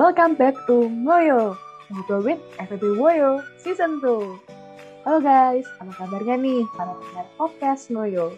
Welcome 0.00 0.40
back 0.40 0.56
to 0.64 0.88
Ngoyo, 0.88 1.60
Ngobrol 1.92 2.24
with 2.24 2.40
FB 2.56 2.96
Woyo 2.96 3.44
Season 3.60 4.00
2. 4.00 5.04
Halo 5.04 5.20
guys, 5.20 5.68
apa 5.76 5.92
kabarnya 5.92 6.40
nih 6.40 6.64
para 6.72 6.96
pendengar 6.96 7.28
podcast 7.36 7.92
Ngoyo? 7.92 8.32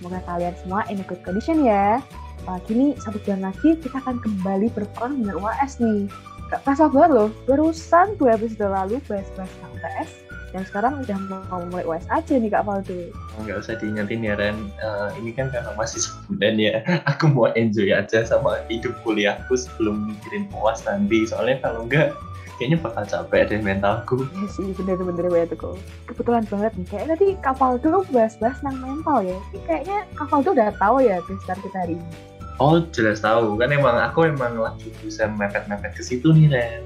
Semoga 0.00 0.24
kalian 0.24 0.56
semua 0.64 0.88
in 0.88 0.96
a 0.96 1.04
good 1.04 1.20
condition 1.20 1.68
ya. 1.68 2.00
Apalagi 2.40 2.72
nih, 2.72 2.90
satu 2.96 3.20
bulan 3.28 3.52
lagi 3.52 3.76
kita 3.84 4.00
akan 4.00 4.24
kembali 4.24 4.72
berperang 4.72 5.20
dengan 5.20 5.36
UAS 5.36 5.84
nih. 5.84 6.08
Gak 6.48 6.64
kerasa 6.64 6.88
banget 6.88 7.10
loh, 7.12 7.28
barusan 7.44 8.16
dua 8.16 8.40
episode 8.40 8.72
lalu 8.72 8.96
bahas-bahas 9.04 9.52
tentang 9.52 9.72
Dan 10.52 10.62
sekarang 10.62 11.00
udah 11.00 11.18
mau 11.48 11.64
mulai 11.72 11.84
UAS 11.88 12.04
aja 12.12 12.36
nih 12.36 12.52
Kak 12.52 12.68
Faldo. 12.68 13.08
nggak 13.40 13.56
usah 13.56 13.74
diingetin 13.80 14.20
ya 14.20 14.36
Ren 14.36 14.56
Eh, 14.76 15.08
ini 15.18 15.32
kan 15.32 15.48
karena 15.48 15.72
masih 15.74 16.04
sebulan 16.04 16.54
ya 16.60 16.84
aku 17.10 17.32
mau 17.32 17.48
enjoy 17.56 17.88
aja 17.90 18.20
sama 18.22 18.60
hidup 18.68 18.92
kuliahku 19.00 19.56
sebelum 19.56 20.12
mikirin 20.12 20.44
puas 20.52 20.84
nanti 20.84 21.24
soalnya 21.24 21.56
kalau 21.64 21.88
enggak 21.88 22.12
kayaknya 22.60 22.78
bakal 22.78 23.02
capek 23.08 23.48
deh 23.48 23.60
mentalku 23.64 24.22
Iya 24.38 24.46
sih, 24.52 24.70
bener-bener 24.76 25.26
banget 25.26 25.56
kok. 25.58 25.74
Kebetulan 26.06 26.44
banget 26.46 26.72
nih, 26.78 26.86
kayak 26.86 27.06
tadi 27.16 27.26
Kak 27.42 27.56
Faldo 27.58 28.06
bahas-bahas 28.12 28.60
tentang 28.62 28.78
mental 28.78 29.18
ya. 29.24 29.38
Ini 29.50 29.60
kayaknya 29.66 29.98
Kak 30.14 30.26
Faldo 30.30 30.54
udah 30.54 30.70
tahu 30.76 30.96
ya 31.02 31.18
gestar 31.26 31.58
kita 31.58 31.78
hari 31.82 31.96
ini. 31.98 32.31
Oh 32.62 32.78
jelas 32.94 33.18
tahu. 33.18 33.58
Kan 33.58 33.74
emang 33.74 33.98
aku 33.98 34.30
emang 34.30 34.54
lagi 34.54 34.94
bisa 35.02 35.26
mepet-mepet 35.26 35.98
ke 35.98 36.02
situ 36.06 36.30
nih 36.30 36.46
Ren. 36.54 36.82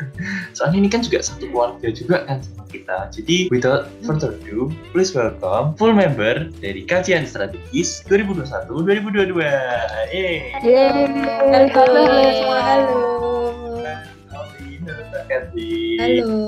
Soalnya 0.56 0.80
ini 0.80 0.88
kan 0.88 1.04
juga 1.04 1.20
satu 1.20 1.44
keluarga 1.52 1.92
juga 1.92 2.24
kan 2.24 2.40
sama 2.40 2.64
kita. 2.72 3.12
Jadi 3.12 3.52
without 3.52 3.92
further 4.08 4.32
ado 4.32 4.72
please 4.96 5.12
welcome 5.12 5.76
full 5.76 5.92
member 5.92 6.48
dari 6.64 6.88
kajian 6.88 7.28
strategis 7.28 8.00
2021-2022 8.08 9.36
Yeay. 10.16 10.56
Yeay, 10.64 11.68
halo 11.76 12.02
semua, 12.32 12.60
halo. 12.64 13.00
Halo. 14.32 15.52
Halo. 16.00 16.40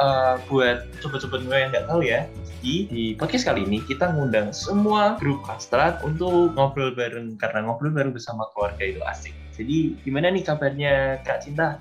Eh, 0.00 0.34
buat 0.48 0.88
sobat-sobat 1.04 1.44
gue 1.44 1.56
yang 1.60 1.70
nggak 1.74 1.86
tahu 1.90 2.00
ya, 2.06 2.24
jadi 2.60 2.92
di 2.92 3.04
podcast 3.16 3.48
kali 3.48 3.64
ini 3.64 3.80
kita 3.88 4.12
ngundang 4.12 4.52
semua 4.52 5.16
grup 5.16 5.40
kastrat 5.48 5.96
untuk 6.04 6.52
ngobrol 6.52 6.92
bareng 6.92 7.40
karena 7.40 7.64
ngobrol 7.64 7.88
bareng 7.88 8.12
bersama 8.12 8.44
keluarga 8.52 8.84
itu 8.84 9.00
asik. 9.00 9.32
Jadi 9.56 9.96
gimana 10.04 10.28
nih 10.28 10.44
kabarnya 10.44 11.24
Kak 11.24 11.40
Cinta? 11.40 11.80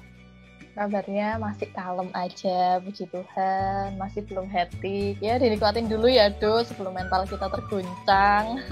Kabarnya 0.79 1.35
masih 1.35 1.67
kalem 1.75 2.07
aja, 2.15 2.79
puji 2.79 3.11
Tuhan. 3.11 3.99
Masih 3.99 4.23
belum 4.23 4.47
hektik. 4.47 5.19
Ya, 5.19 5.35
dinikmatin 5.35 5.91
dulu 5.91 6.07
ya, 6.07 6.31
Do, 6.31 6.63
sebelum 6.63 6.95
mental 6.95 7.27
kita 7.27 7.51
terguncang. 7.51 8.63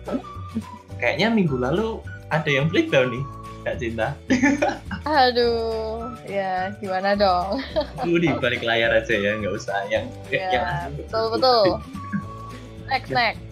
Kayaknya 1.00 1.32
minggu 1.32 1.56
lalu 1.56 2.04
ada 2.28 2.50
yang 2.52 2.68
breakdown 2.68 3.08
nih, 3.08 3.24
Kak 3.62 3.78
Cinta. 3.78 4.18
Aduh, 5.06 6.10
ya 6.26 6.74
gimana 6.82 7.14
dong? 7.14 7.62
Lu 8.02 8.18
di 8.18 8.30
balik 8.42 8.66
layar 8.66 8.90
aja 8.90 9.14
ya, 9.14 9.38
nggak 9.38 9.54
usah 9.54 9.86
yang 9.86 10.06
Ya, 10.30 10.50
yang 10.50 10.94
betul 10.98 11.24
betul. 11.38 11.64
Next 12.90 13.10
next. 13.14 13.42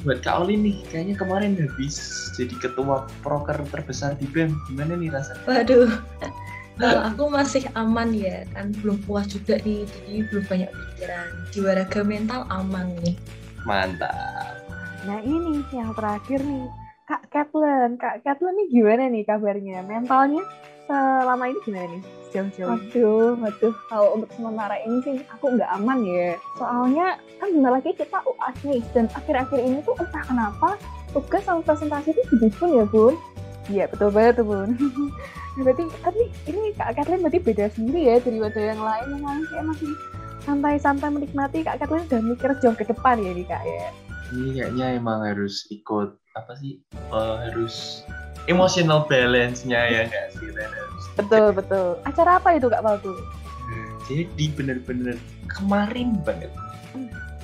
Buat 0.00 0.24
Kak 0.24 0.42
Olin 0.42 0.64
nih, 0.64 0.80
kayaknya 0.88 1.14
kemarin 1.14 1.60
habis 1.60 2.28
jadi 2.32 2.56
ketua 2.56 3.04
proker 3.20 3.60
terbesar 3.68 4.16
di 4.16 4.24
BEM. 4.32 4.56
Gimana 4.66 4.96
nih 4.96 5.12
rasanya? 5.12 5.44
Waduh, 5.44 5.92
kalau 6.80 7.00
aku 7.04 7.24
masih 7.28 7.68
aman 7.76 8.16
ya, 8.16 8.48
kan 8.56 8.72
belum 8.80 8.96
puas 9.04 9.28
juga 9.28 9.60
nih, 9.60 9.84
jadi 9.84 10.24
belum 10.32 10.44
banyak 10.48 10.70
pikiran. 10.72 11.26
Jiwa 11.52 11.70
raga 11.76 12.00
mental 12.00 12.48
aman 12.48 12.96
nih. 13.04 13.14
Mantap. 13.68 14.56
Nah 15.04 15.20
ini 15.20 15.60
yang 15.68 15.92
terakhir 15.92 16.40
nih, 16.48 16.64
Kak 17.10 17.26
Kathleen. 17.34 17.98
Kak 17.98 18.22
Kathleen 18.22 18.54
nih 18.54 18.66
gimana 18.70 19.10
nih 19.10 19.26
kabarnya? 19.26 19.82
Mentalnya 19.82 20.46
selama 20.86 21.50
ini 21.50 21.58
gimana 21.66 21.86
nih? 21.90 22.02
Sejauh-sejauh 22.30 22.70
ini? 22.70 22.70
Waduh, 22.70 23.30
waduh. 23.42 23.74
Kalau 23.90 24.08
untuk 24.14 24.30
sementara 24.38 24.76
ini 24.86 24.96
sih 25.02 25.14
aku 25.26 25.58
nggak 25.58 25.70
aman 25.74 26.06
ya. 26.06 26.38
Soalnya 26.54 27.18
kan 27.42 27.50
bentar 27.50 27.72
lagi 27.74 27.90
kita 27.98 28.18
UAS 28.22 28.56
nih. 28.62 28.82
Dan 28.94 29.10
akhir-akhir 29.10 29.58
ini 29.58 29.82
tuh 29.82 29.98
entah 29.98 30.22
kenapa 30.22 30.78
tugas 31.10 31.42
sama 31.42 31.66
presentasi 31.66 32.14
itu 32.14 32.22
dibun 32.38 32.78
ya, 32.78 32.84
Bun. 32.86 33.14
Iya 33.66 33.84
betul 33.90 34.14
banget 34.14 34.38
tuh 34.38 34.46
Bun. 34.46 34.70
Nah, 34.78 35.62
berarti 35.66 35.82
tapi 36.06 36.22
ini 36.46 36.70
Kak 36.78 36.94
Kathleen 36.94 37.26
berarti 37.26 37.40
beda 37.42 37.66
sendiri 37.74 38.00
ya 38.06 38.16
dari 38.22 38.38
wadah 38.38 38.64
yang 38.70 38.82
lain 38.86 39.06
yang 39.18 39.24
lain 39.26 39.42
kayak 39.50 39.64
masih 39.66 39.90
santai-santai 40.46 41.10
menikmati 41.10 41.66
Kak 41.66 41.82
Kathleen 41.82 42.06
udah 42.06 42.22
mikir 42.22 42.50
jauh 42.62 42.76
ke 42.78 42.86
depan 42.86 43.18
ya 43.18 43.34
nih 43.34 43.46
Kak 43.50 43.66
ya. 43.66 43.90
Ini 44.30 44.62
kayaknya 44.62 44.86
emang 44.98 45.26
harus 45.26 45.66
ikut 45.74 46.14
apa 46.38 46.52
sih? 46.58 46.78
eh, 46.94 47.36
harus 47.50 48.06
emotional 48.46 49.02
balance-nya 49.10 49.80
ya 49.90 50.02
nggak 50.06 50.26
sih? 50.38 50.48
Harus 50.54 51.04
Betul 51.18 51.46
betul. 51.52 51.98
Acara 52.06 52.38
apa 52.38 52.54
itu 52.54 52.70
Kak 52.70 52.82
Faldo? 52.82 53.14
Jadi 54.10 54.50
bener-bener 54.58 55.14
kemarin 55.46 56.18
banget 56.26 56.50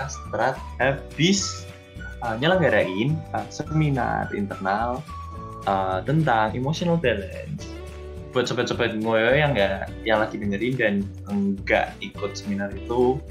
Astrat 0.03 0.59
habis 0.83 1.63
uh, 2.27 2.35
nyelenggarain 2.43 3.15
uh, 3.33 3.47
seminar 3.49 4.29
internal 4.35 4.99
uh, 5.71 6.03
tentang 6.03 6.59
emotional 6.59 6.99
balance. 6.99 7.71
Buat 8.35 8.51
sobat-sobat 8.51 8.99
ngoyo 8.99 9.33
yang 9.33 9.55
nggak 9.55 9.89
yang 10.05 10.19
lagi 10.21 10.37
dengerin 10.37 10.75
dan 10.77 10.95
nggak 11.31 11.97
ikut 12.03 12.37
seminar 12.37 12.69
itu 12.75 13.23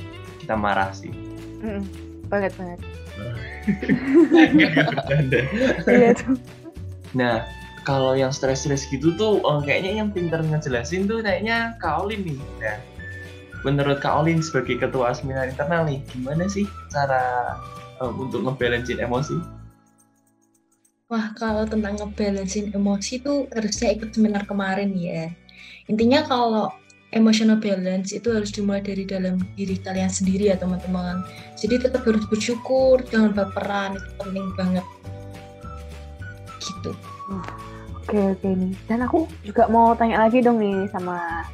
kita 0.41 0.55
marah 0.57 0.89
sih. 0.95 1.11
Mm, 1.61 1.83
banget 2.31 2.55
banget. 2.57 2.79
Iya 5.85 6.11
tuh. 6.13 6.37
Nah, 7.15 7.47
kalau 7.85 8.17
yang 8.17 8.33
stres-stres 8.33 8.89
gitu 8.89 9.13
tuh 9.15 9.39
eh, 9.41 9.59
kayaknya 9.63 10.03
yang 10.03 10.09
pintar 10.11 10.41
ngejelasin 10.41 11.05
tuh 11.05 11.21
kayaknya 11.21 11.77
Kak 11.79 12.05
Olin 12.05 12.25
nih. 12.25 12.39
Nah, 12.61 12.77
menurut 13.61 14.01
Kak 14.01 14.25
Olin 14.25 14.41
sebagai 14.41 14.81
ketua 14.81 15.13
seminar 15.13 15.49
internal 15.49 15.85
nih, 15.85 16.01
gimana 16.11 16.49
sih 16.49 16.65
cara 16.89 17.55
eh, 18.01 18.11
untuk 18.11 18.43
ngebalancein 18.45 19.01
emosi? 19.01 19.37
Wah, 21.05 21.37
kalau 21.37 21.69
tentang 21.69 22.01
ngebalancein 22.01 22.73
emosi 22.73 23.21
tuh 23.21 23.45
harusnya 23.53 23.93
ikut 23.93 24.09
seminar 24.17 24.49
kemarin 24.49 24.89
ya. 24.97 25.29
Intinya 25.85 26.25
kalau 26.25 26.73
emotional 27.13 27.59
balance 27.61 28.15
itu 28.15 28.33
harus 28.33 28.49
dimulai 28.49 28.81
dari 28.81 29.05
dalam 29.05 29.37
diri 29.53 29.77
kalian 29.77 30.09
sendiri 30.09 30.49
ya 30.49 30.57
teman-teman. 30.57 31.21
Jadi 31.59 31.85
tetap 31.85 32.01
harus 32.07 32.25
bersyukur, 32.25 33.03
jangan 33.11 33.35
berperan, 33.35 33.99
itu 33.99 34.09
penting 34.17 34.47
banget. 34.57 34.85
Gitu. 36.63 36.91
Oke 38.05 38.19
oke 38.37 38.49
nih. 38.49 38.73
Dan 38.89 39.05
aku 39.05 39.29
juga 39.45 39.69
mau 39.69 39.93
tanya 39.93 40.25
lagi 40.25 40.41
dong 40.41 40.57
nih 40.61 40.89
sama 40.89 41.45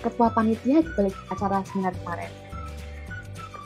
ketua 0.00 0.30
panitia 0.30 0.80
di 0.80 0.90
balik 0.96 1.16
acara 1.32 1.60
seminar 1.68 1.92
kemarin. 2.04 2.32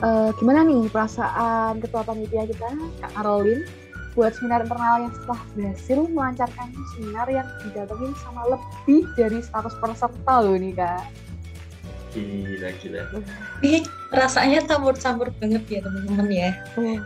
Eh, 0.03 0.29
gimana 0.35 0.67
nih 0.67 0.91
perasaan 0.91 1.79
ketua 1.79 2.03
panitia 2.03 2.43
kita 2.43 2.69
Kak 2.99 3.11
Caroline 3.15 3.82
buat 4.13 4.31
seminar 4.37 4.65
internal 4.65 5.09
yang 5.09 5.13
setelah 5.13 5.41
berhasil 5.57 5.99
melancarkan 6.09 6.67
seminar 6.93 7.27
yang 7.29 7.47
didatengin 7.65 8.13
sama 8.21 8.41
lebih 8.49 9.09
dari 9.17 9.39
100 9.41 9.81
peserta 9.81 10.33
loh 10.41 10.57
nih 10.57 10.73
kak. 10.77 11.03
Gila, 12.13 12.69
gila. 12.77 13.01
Ini 13.65 13.81
rasanya 14.13 14.61
campur-campur 14.69 15.33
banget 15.41 15.65
ya 15.65 15.79
teman-teman 15.81 16.29
ya. 16.29 16.49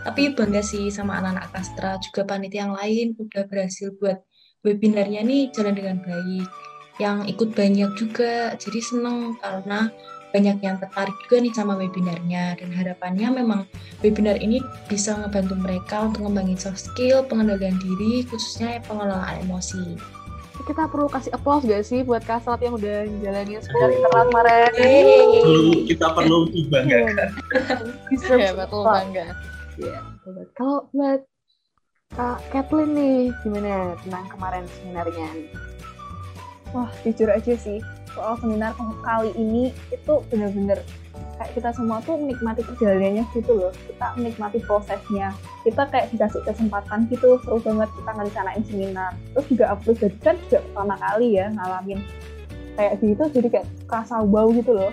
Tapi 0.03 0.35
bangga 0.35 0.59
sih 0.59 0.91
sama 0.91 1.23
anak-anak 1.23 1.47
Kastra, 1.55 1.95
juga 2.03 2.27
panitia 2.27 2.67
yang 2.67 2.75
lain 2.75 3.15
udah 3.15 3.47
berhasil 3.47 3.95
buat 3.95 4.19
webinarnya 4.67 5.23
nih 5.23 5.47
jalan 5.55 5.79
dengan 5.79 6.03
baik. 6.03 6.51
Yang 6.99 7.17
ikut 7.31 7.49
banyak 7.55 7.91
juga, 7.95 8.51
jadi 8.59 8.79
seneng 8.83 9.39
karena 9.39 9.87
banyak 10.37 10.61
yang 10.61 10.77
tertarik 10.77 11.17
juga 11.25 11.41
nih 11.41 11.53
sama 11.57 11.73
webinarnya. 11.73 12.61
Dan 12.61 12.69
harapannya 12.69 13.27
memang 13.41 13.65
webinar 14.05 14.37
ini 14.37 14.61
bisa 14.85 15.17
ngebantu 15.17 15.57
mereka 15.57 16.05
untuk 16.05 16.29
ngembangin 16.29 16.61
soft 16.61 16.77
skill, 16.77 17.25
pengendalian 17.25 17.81
diri, 17.81 18.21
khususnya 18.29 18.77
pengelolaan 18.85 19.41
emosi. 19.49 19.97
Kita 20.61 20.85
perlu 20.89 21.09
kasih 21.09 21.33
applause 21.33 21.65
gak 21.65 21.85
sih 21.85 22.05
buat 22.05 22.21
Kasat 22.21 22.61
yang 22.61 22.77
udah 22.77 23.09
jalanin 23.21 23.61
seminar 23.61 23.89
internal 23.93 24.23
kemarin? 24.29 24.71
Perlu 25.41 25.73
kita 25.89 26.07
perlu 26.13 26.37
dibanggakan. 26.53 27.29
Bisa 28.13 28.33
Ya, 28.37 28.51
betul 28.53 28.81
bangga. 28.85 29.25
Iya, 29.77 29.99
betul 30.05 30.31
banget. 30.37 30.49
Kalau 30.53 30.77
buat 30.93 31.21
Kak 32.07 32.39
Kathleen 32.49 32.89
nih, 32.95 33.19
gimana 33.45 33.93
tentang 34.01 34.25
kemarin 34.31 34.65
seminarnya? 34.79 35.29
Wah, 36.73 36.89
jujur 37.05 37.29
aja 37.29 37.53
sih. 37.55 37.79
Soal 38.17 38.33
seminar 38.41 38.73
kali 39.05 39.29
ini 39.37 39.69
itu 39.93 40.13
bener-bener 40.33 40.81
kayak 41.37 41.53
kita 41.53 41.69
semua 41.69 42.01
tuh 42.01 42.17
menikmati 42.17 42.65
perjalanannya 42.65 43.29
gitu 43.37 43.53
loh. 43.53 43.69
Kita 43.69 44.17
menikmati 44.17 44.57
prosesnya. 44.65 45.37
Kita 45.61 45.85
kayak 45.93 46.09
dikasih 46.09 46.41
kesempatan 46.49 47.05
gitu, 47.13 47.37
seru 47.45 47.61
banget 47.61 47.93
kita 47.93 48.11
ngerencanain 48.17 48.63
seminar. 48.65 49.13
Terus 49.37 49.45
juga 49.53 49.65
aku 49.77 49.93
jadi 49.93 50.17
kan 50.25 50.35
juga 50.49 50.65
pertama 50.65 50.95
kali 50.97 51.37
ya 51.37 51.45
ngalamin 51.53 52.01
kayak 52.73 52.93
gitu, 53.05 53.23
jadi 53.37 53.47
kayak 53.53 53.67
kerasa 53.85 54.17
wow 54.25 54.49
gitu 54.49 54.73
loh. 54.73 54.89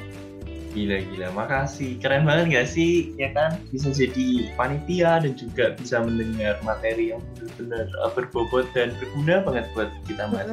Gila, 0.77 0.99
gila. 1.07 1.29
Makasih. 1.33 2.03
Keren 2.03 2.27
banget 2.27 2.45
gak 2.51 2.69
sih? 2.69 3.15
Ya 3.17 3.31
kan? 3.31 3.57
Bisa 3.71 3.95
jadi 3.95 4.53
panitia 4.59 5.23
dan 5.23 5.33
juga 5.39 5.73
bisa 5.79 6.03
mendengar 6.03 6.59
materi 6.67 7.15
yang 7.15 7.23
benar-benar 7.41 7.87
uh, 8.03 8.11
berbobot 8.13 8.67
dan 8.75 8.91
berguna 9.01 9.41
banget 9.47 9.65
buat 9.73 9.89
kita 10.11 10.29
mas. 10.29 10.45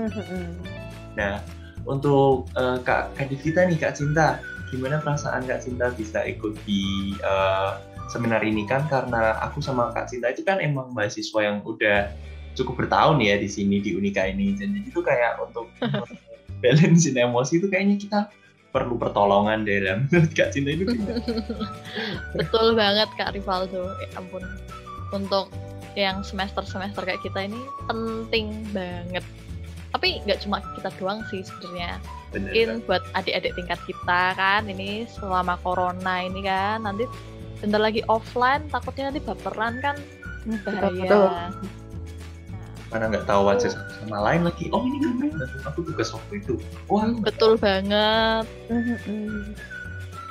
Nah, 1.18 1.42
untuk 1.86 2.50
eh, 2.58 2.78
Kak 2.82 3.18
Kak 3.18 3.28
Divita 3.30 3.66
nih 3.66 3.78
Kak 3.78 3.98
Cinta, 3.98 4.42
gimana 4.70 5.02
perasaan 5.02 5.46
Kak 5.46 5.66
Cinta 5.66 5.94
bisa 5.94 6.24
ikut 6.26 6.58
di 6.66 7.16
eh, 7.20 7.72
seminar 8.12 8.44
ini 8.44 8.68
kan 8.68 8.86
karena 8.92 9.40
aku 9.40 9.64
sama 9.64 9.96
Kak 9.96 10.12
Cinta 10.12 10.32
itu 10.32 10.44
kan 10.44 10.60
emang 10.60 10.92
mahasiswa 10.92 11.40
yang 11.40 11.64
udah 11.64 12.12
cukup 12.56 12.84
bertahun 12.84 13.24
ya 13.24 13.40
di 13.40 13.48
sini 13.48 13.80
di 13.80 13.96
Unika 13.96 14.28
ini 14.28 14.52
dan 14.60 14.76
jadi 14.76 14.88
itu 14.92 15.00
kayak 15.00 15.40
untuk 15.40 15.72
balancein 16.62 17.18
emosi 17.18 17.64
itu 17.64 17.68
kayaknya 17.72 17.96
kita 17.98 18.20
perlu 18.72 18.96
pertolongan 18.96 19.68
dalam 19.68 20.06
menurut 20.10 20.32
Kak 20.32 20.56
Cinta 20.56 20.72
itu? 20.74 20.88
Betul 22.40 22.74
banget 22.74 23.12
Kak 23.20 23.36
Rivaldo. 23.36 23.92
Ya 24.00 24.08
ampun. 24.16 24.44
Untuk 25.12 25.52
yang 26.00 26.24
semester-semester 26.24 27.04
kayak 27.04 27.20
kita 27.20 27.52
ini 27.52 27.60
penting 27.86 28.64
banget. 28.72 29.24
Tapi 29.92 30.24
nggak 30.24 30.40
cuma 30.48 30.64
kita 30.80 30.90
doang 30.96 31.20
sih 31.28 31.44
sebenarnya. 31.44 32.00
Bener, 32.32 32.48
Mungkin 32.48 32.68
buat 32.88 33.04
adik-adik 33.12 33.54
tingkat 33.60 33.80
kita 33.84 34.22
kan 34.40 34.64
ini 34.72 35.04
selama 35.20 35.60
corona 35.60 36.24
ini 36.24 36.48
kan 36.48 36.88
nanti 36.88 37.04
bentar 37.60 37.78
lagi 37.78 38.02
offline 38.08 38.66
takutnya 38.72 39.12
nanti 39.12 39.22
baperan 39.22 39.84
kan 39.84 39.96
bahaya. 40.64 40.96
betul. 40.96 41.28
Nah, 41.28 41.52
mana 42.92 43.04
nggak 43.08 43.24
tahu 43.24 43.42
satu 43.56 43.72
sama 44.04 44.20
lain 44.20 44.42
lagi 44.44 44.68
oh 44.76 44.84
ini 44.84 44.98
kan 45.00 45.12
main 45.16 45.32
aku 45.64 45.80
tugas 45.88 46.12
waktu 46.12 46.44
itu 46.44 46.54
wah 46.92 47.08
betul 47.24 47.56
banget. 47.56 48.46
Mhm. 48.68 49.56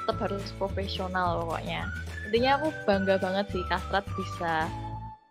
tetap 0.01 0.27
harus 0.27 0.43
profesional 0.59 1.45
pokoknya. 1.47 1.87
Intinya 2.27 2.59
aku 2.59 2.69
bangga 2.83 3.15
banget 3.21 3.47
sih 3.55 3.63
Kastrat 3.71 4.03
bisa 4.19 4.67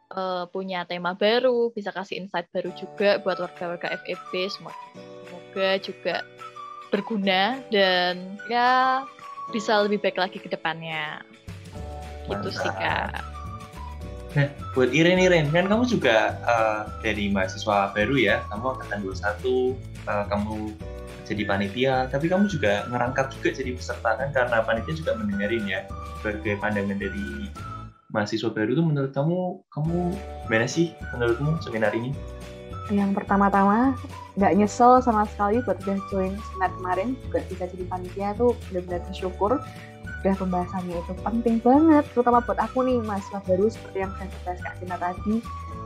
eh, 0.09 0.45
punya 0.50 0.85
tema 0.89 1.13
baru, 1.13 1.69
bisa 1.73 1.94
kasih 1.94 2.21
insight 2.25 2.50
baru 2.50 2.73
juga 2.73 3.21
buat 3.21 3.38
warga-warga 3.38 3.94
FEB. 4.06 4.50
Semua- 4.50 4.77
Semoga 5.29 5.69
juga 5.81 6.15
berguna 6.89 7.61
dan 7.69 8.38
ya 8.50 9.01
bisa 9.53 9.81
lebih 9.81 10.01
baik 10.01 10.17
lagi 10.17 10.38
ke 10.41 10.50
depannya. 10.50 11.21
Gitu 12.29 12.50
sih. 12.53 12.69
Kak. 12.69 13.25
Nah, 14.38 14.45
buat 14.77 14.94
Iren 14.94 15.17
Iren, 15.17 15.50
kan 15.50 15.65
kamu 15.65 15.89
juga 15.89 16.38
eh, 16.45 16.81
dari 17.01 17.33
mahasiswa 17.33 17.89
baru 17.97 18.13
ya, 18.13 18.45
kamu 18.53 18.77
angkatan 18.77 19.01
21, 19.01 19.73
eh, 20.06 20.25
kamu 20.29 20.56
jadi 21.25 21.44
panitia, 21.45 21.95
tapi 22.09 22.25
kamu 22.29 22.45
juga 22.50 22.85
ngerangkap 22.89 23.33
juga 23.38 23.50
jadi 23.53 23.73
peserta 23.73 24.17
kan, 24.17 24.29
karena 24.33 24.61
panitia 24.65 24.97
juga 24.97 25.17
mendengarin 25.17 25.65
ya, 25.65 25.85
sebagai 26.21 26.57
pandangan 26.61 26.97
dari 26.97 27.50
mahasiswa 28.09 28.50
baru 28.50 28.73
tuh 28.73 28.85
menurut 28.85 29.11
kamu, 29.13 29.61
kamu 29.69 29.97
gimana 30.50 30.65
sih 30.65 30.94
menurutmu 31.13 31.61
seminar 31.61 31.94
ini? 31.94 32.13
Yang 32.89 33.21
pertama-tama 33.21 33.94
nggak 34.33 34.53
nyesel 34.57 34.97
sama 35.06 35.29
sekali 35.29 35.61
buat 35.61 35.77
udah 35.85 36.00
join 36.09 36.33
seminar 36.33 36.71
kemarin 36.81 37.13
juga 37.27 37.39
bisa 37.45 37.63
jadi 37.69 37.85
panitia 37.85 38.29
tuh 38.33 38.57
benar-benar 38.69 39.01
bersyukur. 39.06 39.51
Udah 40.19 40.35
pembahasannya 40.35 40.97
itu 41.00 41.13
penting 41.21 41.61
banget 41.61 42.03
terutama 42.11 42.41
buat 42.44 42.57
aku 42.57 42.83
nih 42.83 43.00
mahasiswa 43.06 43.39
baru 43.45 43.69
seperti 43.69 43.97
yang 44.03 44.11
saya 44.17 44.29
bahas 44.41 44.59
Kak 44.65 44.75
Cina 44.81 44.97
tadi. 44.97 45.35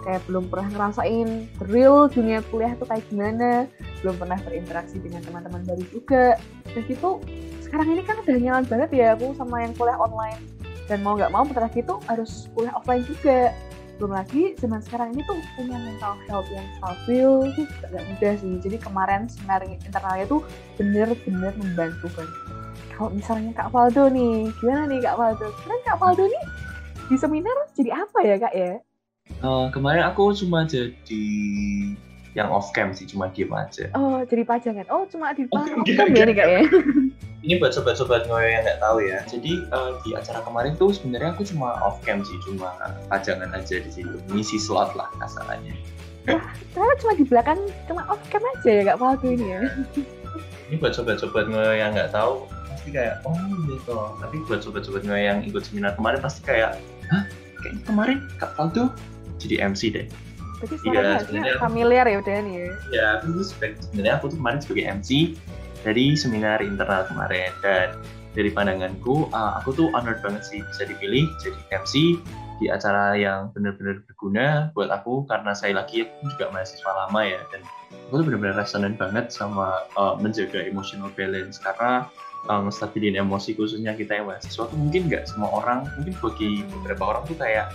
Kayak 0.04 0.22
belum 0.28 0.52
pernah 0.52 0.68
ngerasain 0.68 1.28
real 1.72 2.12
dunia 2.12 2.44
kuliah 2.52 2.76
tuh 2.76 2.88
kayak 2.88 3.08
gimana 3.08 3.68
belum 4.04 4.16
pernah 4.20 4.36
berinteraksi 4.44 5.00
dengan 5.00 5.24
teman-teman 5.28 5.64
baru 5.64 5.84
juga. 5.92 6.40
Dan 6.72 6.88
gitu 6.88 7.20
sekarang 7.64 8.00
ini 8.00 8.04
kan 8.06 8.22
udah 8.22 8.38
nyaman 8.38 8.66
banget 8.68 8.90
ya 8.96 9.08
aku 9.16 9.36
sama 9.36 9.64
yang 9.64 9.74
kuliah 9.76 10.00
online 10.00 10.53
dan 10.88 11.00
mau 11.02 11.16
nggak 11.16 11.32
mau 11.32 11.44
bentar 11.48 11.68
tuh 11.70 12.00
harus 12.08 12.52
kuliah 12.54 12.74
offline 12.76 13.04
juga. 13.08 13.52
Belum 14.02 14.18
lagi 14.18 14.58
zaman 14.58 14.82
sekarang 14.82 15.14
ini 15.14 15.22
tuh 15.30 15.38
punya 15.54 15.78
mental 15.78 16.18
health 16.26 16.50
yang 16.50 16.66
stabil 16.82 17.54
itu 17.54 17.62
juga 17.70 17.86
gak 17.94 18.06
mudah 18.10 18.34
sih. 18.42 18.54
Jadi 18.58 18.78
kemarin 18.82 19.30
seminar 19.30 19.62
internalnya 19.70 20.26
tuh 20.26 20.42
bener-bener 20.82 21.54
membantu 21.56 22.10
banget. 22.18 22.42
Kalau 22.94 23.10
misalnya 23.14 23.52
Kak 23.54 23.70
Valdo 23.70 24.10
nih 24.10 24.50
gimana 24.58 24.90
nih 24.90 25.00
Kak 25.02 25.18
Valdo 25.18 25.48
keren 25.62 25.82
Kak 25.86 25.98
Valdo 26.02 26.26
nih 26.26 26.46
di 27.10 27.16
seminar 27.22 27.58
jadi 27.78 27.92
apa 28.02 28.20
ya 28.26 28.36
Kak 28.42 28.54
ya? 28.54 28.74
Eh, 29.30 29.66
kemarin 29.72 30.04
aku 30.10 30.36
cuma 30.36 30.66
jadi 30.68 31.26
yang 32.34 32.50
off 32.50 32.74
cam 32.74 32.94
sih, 32.94 33.06
cuma 33.06 33.30
diem 33.30 33.50
aja. 33.54 33.90
oh 33.94 34.26
jadi 34.26 34.44
pajangan 34.46 34.86
oh 34.90 35.06
cuma 35.10 35.34
di 35.38 35.46
Oh, 35.54 35.62
oh, 35.62 35.66
enggak, 35.86 36.10
ya 36.18 36.24
nih 36.26 36.36
ya 36.38 36.62
ini 37.44 37.60
buat 37.60 37.76
sobat-sobat 37.76 38.32
ngoyo 38.32 38.48
yang 38.48 38.64
nggak 38.64 38.80
tahu 38.80 39.04
ya. 39.04 39.20
Jadi 39.28 39.68
eh, 39.68 39.92
di 40.08 40.10
acara 40.16 40.40
kemarin 40.48 40.80
tuh 40.80 40.96
sebenarnya 40.96 41.36
aku 41.36 41.44
cuma 41.44 41.76
off 41.84 42.00
cam 42.08 42.24
sih, 42.24 42.40
cuma 42.48 42.72
pajangan 43.12 43.52
aja 43.52 43.84
di 43.84 43.92
situ, 43.92 44.16
ngisi 44.32 44.58
slot 44.58 44.96
lah 44.96 45.12
kasarannya. 45.20 45.76
ternyata 46.72 46.96
cuma 47.04 47.14
di 47.20 47.26
belakang 47.28 47.60
cuma 47.84 48.08
off 48.08 48.24
cam 48.32 48.40
aja 48.56 48.70
ya 48.80 48.84
Kak 48.88 48.98
Valdo 49.04 49.28
ini 49.28 49.60
ya 49.60 49.62
Ini 50.72 50.80
buat 50.80 50.96
sobat-sobat 50.96 51.52
ngoyo 51.52 51.76
yang 51.76 51.92
nggak 51.92 52.16
tahu 52.16 52.48
pasti 52.72 52.96
kayak 52.96 53.20
oh 53.28 53.36
gitu. 53.68 53.92
Tapi 54.24 54.36
buat 54.48 54.64
sobat-sobat 54.64 55.04
ngoyo 55.04 55.20
yang 55.20 55.40
ikut 55.44 55.68
seminar 55.68 56.00
kemarin 56.00 56.24
pasti 56.24 56.40
kayak 56.48 56.80
hah 57.12 57.28
kayaknya 57.60 57.84
kemarin 57.84 58.18
Kak 58.40 58.56
Faldo 58.56 58.88
jadi 59.36 59.68
MC 59.68 59.92
deh. 59.92 60.08
Berarti 60.64 60.76
Iya, 60.80 60.84
suaranya 60.88 61.20
sebenarnya- 61.28 61.60
familiar 61.60 62.06
ya 62.08 62.18
udah 62.24 62.36
nih 62.40 62.54
ya? 62.56 62.68
Ya, 62.90 63.08
aku 63.20 63.28
sebenarnya 63.44 64.14
aku 64.18 64.26
tuh 64.32 64.38
kemarin 64.40 64.60
sebagai 64.64 64.86
MC 64.88 65.10
dari 65.84 66.06
seminar 66.16 66.64
internal 66.64 67.04
kemarin. 67.12 67.52
Dan 67.60 68.00
dari 68.32 68.50
pandanganku, 68.50 69.28
uh, 69.30 69.60
aku 69.60 69.76
tuh 69.76 69.88
honored 69.92 70.24
banget 70.24 70.42
sih 70.48 70.60
bisa 70.64 70.88
dipilih 70.88 71.28
jadi 71.44 71.60
MC 71.84 72.18
di 72.62 72.72
acara 72.72 73.18
yang 73.20 73.52
benar-benar 73.52 74.00
berguna 74.08 74.72
buat 74.72 74.88
aku 74.88 75.28
karena 75.28 75.52
saya 75.52 75.76
lagi 75.84 76.08
aku 76.08 76.32
juga 76.32 76.48
mahasiswa 76.56 76.92
lama 77.06 77.22
ya. 77.28 77.44
Dan 77.52 77.62
aku 78.08 78.24
tuh 78.24 78.26
benar-benar 78.32 78.56
resonant 78.64 78.96
banget 78.96 79.30
sama 79.30 79.84
uh, 80.00 80.16
menjaga 80.16 80.64
emotional 80.64 81.12
balance 81.14 81.60
karena 81.60 82.08
uh, 82.48 82.62
ngestabilin 82.64 83.20
emosi 83.20 83.54
khususnya 83.54 83.92
kita 83.94 84.22
yang 84.24 84.32
mahasiswa 84.32 84.64
tuh 84.66 84.78
mungkin 84.80 85.12
nggak 85.12 85.28
semua 85.28 85.50
orang 85.52 85.86
mungkin 86.00 86.16
bagi 86.24 86.64
beberapa 86.80 87.04
orang 87.12 87.24
tuh 87.28 87.38
kayak 87.38 87.68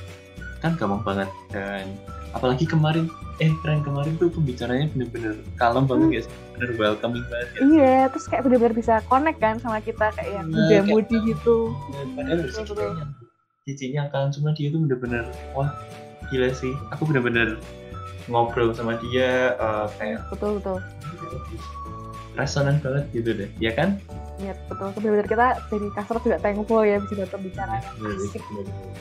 kan 0.58 0.74
gampang 0.74 1.02
banget. 1.06 1.28
Dan 1.54 1.84
apalagi 2.30 2.64
kemarin 2.64 3.06
eh 3.38 3.54
keren 3.60 3.80
kemarin 3.80 4.12
tuh 4.16 4.28
pembicaranya 4.28 4.90
bener-bener 4.90 5.38
kalem 5.54 5.84
banget 5.84 6.08
ya 6.10 6.22
bener 6.52 6.70
welcoming 6.76 7.24
banget 7.24 7.48
ya 7.48 7.60
iya 7.64 7.96
terus 8.08 8.26
kayak 8.26 8.42
bener-bener 8.42 8.74
bisa 8.74 8.98
connect 9.06 9.38
kan 9.38 9.56
sama 9.56 9.78
kita 9.78 10.10
kayak 10.12 10.32
yang 10.34 10.46
Iya, 10.48 10.52
muda 10.52 10.68
kayak- 10.68 10.88
mudi 10.88 11.16
gitu 11.24 11.56
padahal 12.12 12.38
kita 12.42 12.60
betul. 12.64 12.90
yang 12.94 13.10
cicinya 13.62 14.02
kan 14.08 14.28
cuma 14.28 14.50
dia 14.52 14.68
tuh 14.68 14.80
bener-bener 14.80 15.24
wah 15.52 15.70
gila 16.28 16.48
sih. 16.50 16.76
Aku 16.90 17.04
bener-bener 17.04 17.56
ngobrol 18.26 18.68
sama 18.70 18.96
dia 18.98 19.54
eh, 19.54 19.86
kayak 19.94 20.20
betul 20.28 20.60
betul. 20.60 20.76
Resonan 22.34 22.78
banget 22.78 23.04
gitu 23.12 23.30
deh 23.34 23.50
ya 23.58 23.72
kan? 23.72 23.96
Iya 24.36 24.52
betul, 24.66 24.92
benar-benar 24.94 25.26
kita 25.26 25.46
dari 25.66 25.88
kasar 25.90 26.16
juga 26.20 26.36
thankful 26.38 26.82
ya 26.82 27.00
bisa 27.00 27.14
dapat 27.18 27.40
bicara. 27.42 27.76
Yang 27.76 27.96
Bener, 27.98 28.16
asik. 28.20 28.42
bener, 28.44 28.64
bener. 28.64 28.96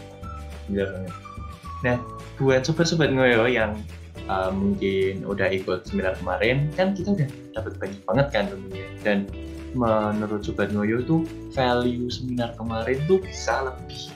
Gila 0.67 0.85
banget 0.89 1.13
nah 1.85 1.97
buat 2.37 2.65
sobat-sobat 2.65 3.13
ngoyo 3.13 3.49
yang 3.49 3.77
uh, 4.29 4.53
mungkin 4.53 5.25
udah 5.25 5.49
ikut 5.49 5.85
seminar 5.85 6.17
kemarin 6.17 6.69
kan 6.73 6.93
kita 6.93 7.13
udah 7.13 7.29
dapat 7.53 7.73
banyak 7.77 8.01
banget 8.05 8.27
kan 8.33 8.43
ilmunya 8.49 8.87
dan 9.01 9.17
menurut 9.77 10.41
sobat 10.41 10.73
ngoyo 10.73 11.05
tuh 11.05 11.21
value 11.53 12.09
seminar 12.09 12.53
kemarin 12.57 12.97
tuh 13.05 13.21
bisa 13.21 13.69
lebih 13.69 14.09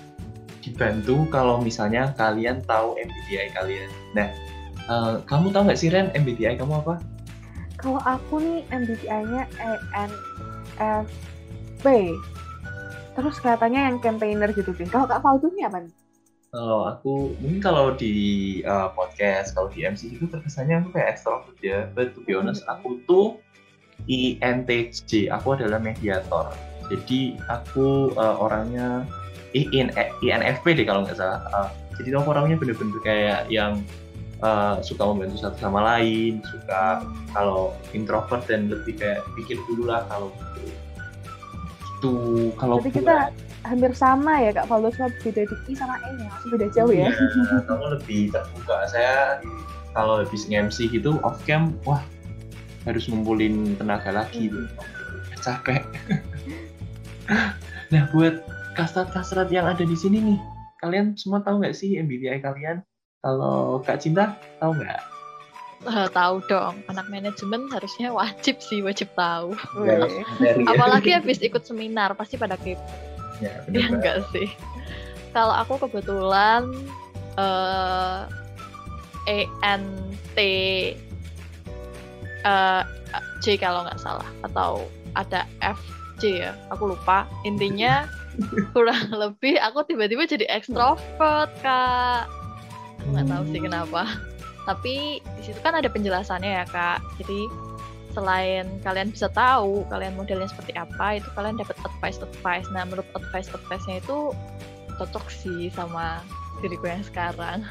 dibantu 0.61 1.25
kalau 1.33 1.61
misalnya 1.61 2.13
kalian 2.17 2.61
tahu 2.65 2.97
MBTI 2.97 3.49
kalian 3.57 3.89
nah 4.13 4.29
uh, 4.89 5.21
kamu 5.25 5.51
tahu 5.53 5.63
nggak 5.69 5.79
sih 5.79 5.89
Ren 5.91 6.09
MBTI 6.15 6.57
kamu 6.57 6.75
apa 6.81 6.99
Kalau 7.81 7.97
aku 8.05 8.37
nih 8.37 8.61
MBTI-nya 8.69 9.49
ENFP. 9.57 11.85
Terus 13.17 13.35
kelihatannya 13.41 13.81
yang 13.89 13.97
campaigner 13.97 14.53
gitu. 14.53 14.69
Kalau 14.85 15.09
Kak 15.09 15.25
Faldo 15.25 15.49
ini 15.49 15.65
apa 15.65 15.81
nih? 15.81 15.89
Kalau 16.51 16.83
aku 16.83 17.31
mungkin 17.39 17.63
kalau 17.63 17.95
di 17.95 18.59
uh, 18.67 18.91
podcast, 18.91 19.55
kalau 19.55 19.71
di 19.71 19.87
MC 19.87 20.19
itu 20.19 20.27
terkesannya 20.27 20.83
aku 20.83 20.99
kayak 20.99 21.15
extrovert 21.15 21.55
ya. 21.63 21.87
But 21.95 22.11
to 22.11 22.27
be 22.27 22.35
honest, 22.35 22.67
aku 22.67 22.99
tuh 23.07 23.39
INTJ. 24.11 25.31
Aku 25.31 25.55
adalah 25.55 25.79
mediator. 25.79 26.51
Jadi 26.91 27.39
aku 27.47 28.11
uh, 28.19 28.35
orangnya 28.35 29.07
IN, 29.55 29.95
INFP 29.95 30.75
deh 30.75 30.83
kalau 30.83 31.07
nggak 31.07 31.15
salah. 31.15 31.39
Uh, 31.55 31.69
jadi 31.95 32.19
aku 32.19 32.35
orangnya 32.35 32.59
bener-bener 32.59 32.99
kayak 32.99 33.47
yang 33.47 33.79
uh, 34.43 34.75
suka 34.83 35.07
membantu 35.07 35.47
satu 35.47 35.55
sama 35.55 35.79
lain, 35.79 36.43
suka 36.43 37.07
kalau 37.31 37.71
introvert 37.95 38.43
dan 38.51 38.67
lebih 38.67 38.99
kayak 38.99 39.23
pikir 39.39 39.55
dulu 39.71 39.87
lah 39.87 40.03
kalau 40.11 40.27
gitu. 40.35 40.67
Gitu. 41.79 42.15
Kalau 42.59 42.83
kita 42.83 43.31
hampir 43.61 43.93
sama 43.93 44.41
ya 44.41 44.51
Kak 44.51 44.65
Faldo 44.65 44.89
cuma 44.91 45.09
beda 45.21 45.43
di 45.43 45.55
I 45.67 45.73
sama 45.73 45.95
E 46.01 46.09
nya 46.15 46.25
masih 46.27 46.49
beda 46.49 46.67
jauh 46.73 46.89
ya. 46.91 47.07
Iya, 47.09 47.57
kamu 47.63 47.85
lebih 47.95 48.21
terbuka. 48.29 48.75
Saya 48.87 49.37
kalau 49.91 50.19
habis 50.19 50.45
nge-MC 50.45 50.89
gitu 50.89 51.21
off 51.21 51.37
cam, 51.43 51.75
wah 51.83 52.01
harus 52.83 53.05
ngumpulin 53.05 53.77
tenaga 53.77 54.09
lagi, 54.11 54.49
Hmm. 54.49 54.65
capek. 55.37 55.85
nah 57.89 58.07
buat 58.09 58.41
kasrat-kasrat 58.73 59.49
yang 59.49 59.67
ada 59.67 59.83
di 59.83 59.93
sini 59.93 60.17
nih, 60.23 60.39
kalian 60.79 61.13
semua 61.13 61.41
tahu 61.41 61.61
nggak 61.61 61.75
sih 61.75 61.97
MBTI 61.97 62.39
kalian? 62.39 62.81
Kalau 63.21 63.77
Kak 63.79 64.01
Cinta 64.01 64.33
tahu 64.57 64.73
nggak? 64.73 65.01
Eh, 65.81 66.07
tahu 66.09 66.45
dong, 66.45 66.77
anak 66.87 67.09
manajemen 67.09 67.65
harusnya 67.67 68.09
wajib 68.09 68.61
sih, 68.61 68.81
wajib 68.81 69.09
tahu. 69.13 69.53
Wih. 69.77 70.21
dari- 70.37 70.65
Apalagi 70.65 71.09
habis 71.11 71.37
ikut 71.37 71.61
seminar, 71.61 72.13
pasti 72.13 72.37
pada 72.37 72.53
kepo. 72.53 72.81
ya, 73.45 73.53
Ya 73.73 73.85
enggak 73.89 74.23
sih. 74.29 74.49
Kalau 75.31 75.55
aku 75.55 75.87
kebetulan 75.87 76.69
eh 77.39 78.27
ENT 79.29 80.37
eh, 82.41 82.83
J 83.41 83.45
kalau 83.57 83.85
nggak 83.85 84.01
salah 84.01 84.27
atau 84.45 84.85
ada 85.17 85.47
FJ 85.61 86.23
ya, 86.47 86.51
aku 86.69 86.93
lupa. 86.95 87.27
Intinya 87.47 88.07
kurang 88.75 89.11
lebih 89.11 89.59
aku 89.59 89.83
tiba-tiba 89.87 90.27
jadi 90.27 90.45
ekstrovert 90.51 91.51
kak. 91.63 92.27
Nggak 93.11 93.25
tahu 93.27 93.43
sih 93.51 93.61
kenapa. 93.61 94.03
Tapi 94.61 94.95
di 95.19 95.41
situ 95.41 95.57
kan 95.65 95.73
ada 95.73 95.89
penjelasannya 95.89 96.61
ya 96.61 96.65
kak. 96.69 97.01
Jadi 97.17 97.49
selain 98.11 98.67
kalian 98.83 99.09
bisa 99.11 99.31
tahu 99.31 99.87
kalian 99.87 100.13
modelnya 100.15 100.47
seperti 100.51 100.75
apa, 100.75 101.17
itu 101.17 101.29
kalian 101.35 101.57
dapat 101.59 101.75
advice 101.83 102.19
advice. 102.19 102.67
Nah 102.71 102.83
menurut 102.87 103.07
advice 103.15 103.49
advice-nya 103.51 104.03
itu 104.03 104.35
cocok 104.99 105.25
sih 105.31 105.73
sama 105.73 106.21
diriku 106.61 106.91
yang 106.91 107.01
sekarang. 107.01 107.65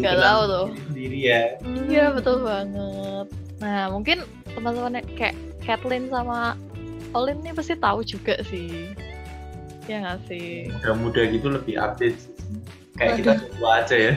Nggak 0.00 0.16
tahu 0.16 0.42
tuh. 0.48 0.66
diri 0.72 0.84
sendiri 0.88 1.18
ya 1.28 1.42
Iya 1.92 2.04
betul 2.16 2.40
banget. 2.40 3.26
Nah 3.60 3.92
mungkin 3.92 4.24
teman-teman 4.56 5.04
kayak 5.14 5.36
Kathleen 5.60 6.08
sama 6.08 6.56
Olin 7.12 7.38
nih 7.44 7.52
pasti 7.52 7.76
tahu 7.76 8.00
juga 8.00 8.40
sih. 8.48 8.96
Ya 9.86 10.00
nggak 10.00 10.24
sih? 10.30 10.70
muda-muda 10.70 11.20
gitu 11.28 11.46
lebih 11.52 11.76
update 11.76 12.16
sih. 12.16 12.32
kayak 13.00 13.16
kita 13.24 13.32
tua 13.56 13.70
aja 13.80 13.96
ya 13.96 14.12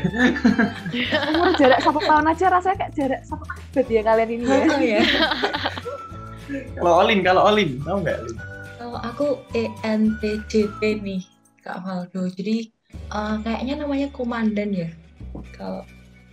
Umur 1.32 1.56
jarak 1.56 1.80
satu 1.80 2.04
tahun 2.04 2.26
aja 2.36 2.46
rasanya 2.52 2.76
kayak 2.84 2.94
jarak 3.00 3.22
satu 3.24 3.46
abad 3.74 3.90
ya 3.90 4.02
kalian 4.06 4.30
ini 4.30 4.46
ya. 4.46 4.58
Oh 4.70 4.82
ya. 4.94 5.02
kalau 6.78 6.94
Olin 7.02 7.20
kalau 7.26 7.42
Olin 7.50 7.82
tahu 7.82 7.98
nggak 8.06 8.18
Olin? 8.22 8.38
Kalau 8.78 9.00
aku 9.02 9.28
ENTJP 9.58 11.02
nih, 11.02 11.22
Kak 11.66 11.82
Valdo. 11.82 12.30
Jadi 12.30 12.70
eh, 12.94 13.36
kayaknya 13.42 13.82
namanya 13.82 14.14
komandan 14.14 14.70
ya. 14.70 14.90
Kalau 15.58 15.82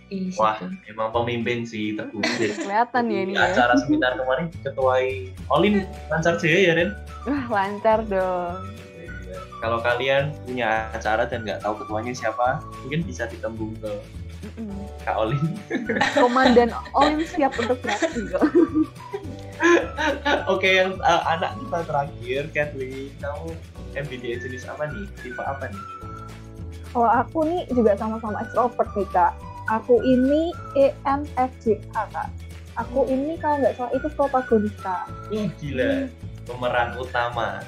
di 0.05 0.27
situ. 0.27 0.43
wah 0.43 0.59
emang 0.85 1.09
pemimpin 1.09 1.63
sih 1.63 1.95
teguh 1.95 2.19
Kelihatan 2.67 3.03
ya 3.07 3.19
ini 3.23 3.33
ya. 3.33 3.47
acara 3.47 3.79
seminar 3.79 4.19
kemarin 4.19 4.51
ketuai 4.59 5.31
Olin 5.47 5.87
lancar 6.11 6.35
jaya 6.35 6.59
ya 6.67 6.73
Ren 6.75 6.91
Wah, 7.23 7.47
lancar 7.47 8.03
dong. 8.03 8.59
kalau 9.63 9.79
kalian 9.79 10.35
punya 10.43 10.91
acara 10.91 11.23
dan 11.23 11.47
nggak 11.47 11.63
tahu 11.63 11.79
ketuanya 11.79 12.11
siapa 12.11 12.59
mungkin 12.83 13.07
bisa 13.07 13.23
ditembung 13.31 13.71
ke 13.79 13.87
Mm-mm. 14.41 14.73
Kak 15.05 15.15
Olin 15.21 15.45
Komandan 16.17 16.73
Olin 16.97 17.21
siap 17.25 17.53
untuk 17.61 17.77
beraksi 17.85 18.25
kok. 18.25 18.41
oke 20.51 20.65
yang 20.65 20.97
uh, 21.05 21.21
anak 21.29 21.53
kita 21.61 21.79
terakhir 21.85 22.41
Kathleen 22.49 23.13
kamu 23.21 23.53
MBTI 23.93 24.41
jenis 24.41 24.65
apa 24.65 24.89
nih 24.89 25.05
tipe 25.21 25.43
apa 25.43 25.69
nih 25.69 25.83
Kalau 26.91 27.07
aku 27.07 27.47
nih 27.47 27.61
juga 27.71 27.95
sama-sama 27.95 28.43
extrovert 28.43 28.89
nih 28.97 29.07
kak. 29.15 29.31
Aku 29.71 30.03
ini 30.03 30.51
E 30.75 30.91
ENFJA 31.07 32.03
kak. 32.11 32.27
Aku 32.75 33.07
ini 33.07 33.39
kalau 33.39 33.63
nggak 33.63 33.79
salah 33.79 33.93
itu 33.95 34.07
protagonista. 34.11 35.07
Wah 35.31 35.47
gila 35.61 36.11
pemeran 36.49 36.97
utama 36.99 37.63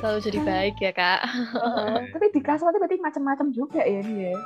Selalu 0.00 0.18
jadi 0.24 0.38
baik 0.48 0.76
ya 0.80 0.92
kak. 0.96 1.20
Tapi 2.08 2.26
di 2.32 2.40
kelas 2.40 2.64
berarti 2.64 2.96
macam-macam 3.04 3.52
juga 3.52 3.84
ya 3.84 4.00
ini 4.00 4.32
ya. 4.32 4.36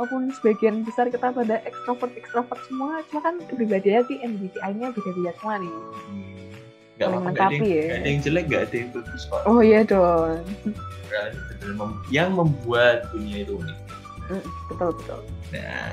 Walaupun 0.00 0.32
sebagian 0.32 0.80
besar 0.80 1.12
kita 1.12 1.28
pada 1.28 1.60
ekstrovert 1.68 2.16
ekstrovert 2.16 2.56
semua, 2.64 3.04
cuma 3.12 3.20
kan 3.20 3.36
kepribadiannya 3.52 4.08
di 4.08 4.16
MBTI-nya 4.24 4.96
beda-beda 4.96 5.32
semua 5.36 5.60
nih. 5.60 5.76
Hmm. 6.08 6.40
Yang, 6.96 7.10
melengkapi 7.20 7.68
ya. 7.68 7.84
nggak 7.84 8.00
ada 8.00 8.08
yang 8.08 8.20
jelek, 8.24 8.44
nggak 8.48 8.62
ada 8.64 8.76
yang 8.80 8.90
bagus 8.96 9.22
kok. 9.28 9.42
Oh 9.44 9.60
iya 9.60 9.80
dong. 9.84 10.40
Yang 11.60 11.76
mem- 11.76 12.00
Yang 12.08 12.28
membuat 12.32 12.96
dunia 13.12 13.36
itu 13.44 13.52
unik. 13.60 13.78
Mm, 14.32 14.44
Betul 14.72 14.88
betul. 14.96 15.20
Nah, 15.52 15.86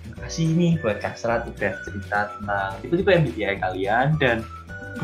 terima 0.00 0.16
kasih 0.24 0.44
nih 0.56 0.72
buat 0.80 0.96
Kak 1.04 1.14
Serat 1.20 1.44
udah 1.44 1.72
cerita 1.84 2.18
tentang 2.32 2.70
tipe-tipe 2.80 3.10
MBTI 3.20 3.60
kalian 3.60 4.16
dan 4.16 4.40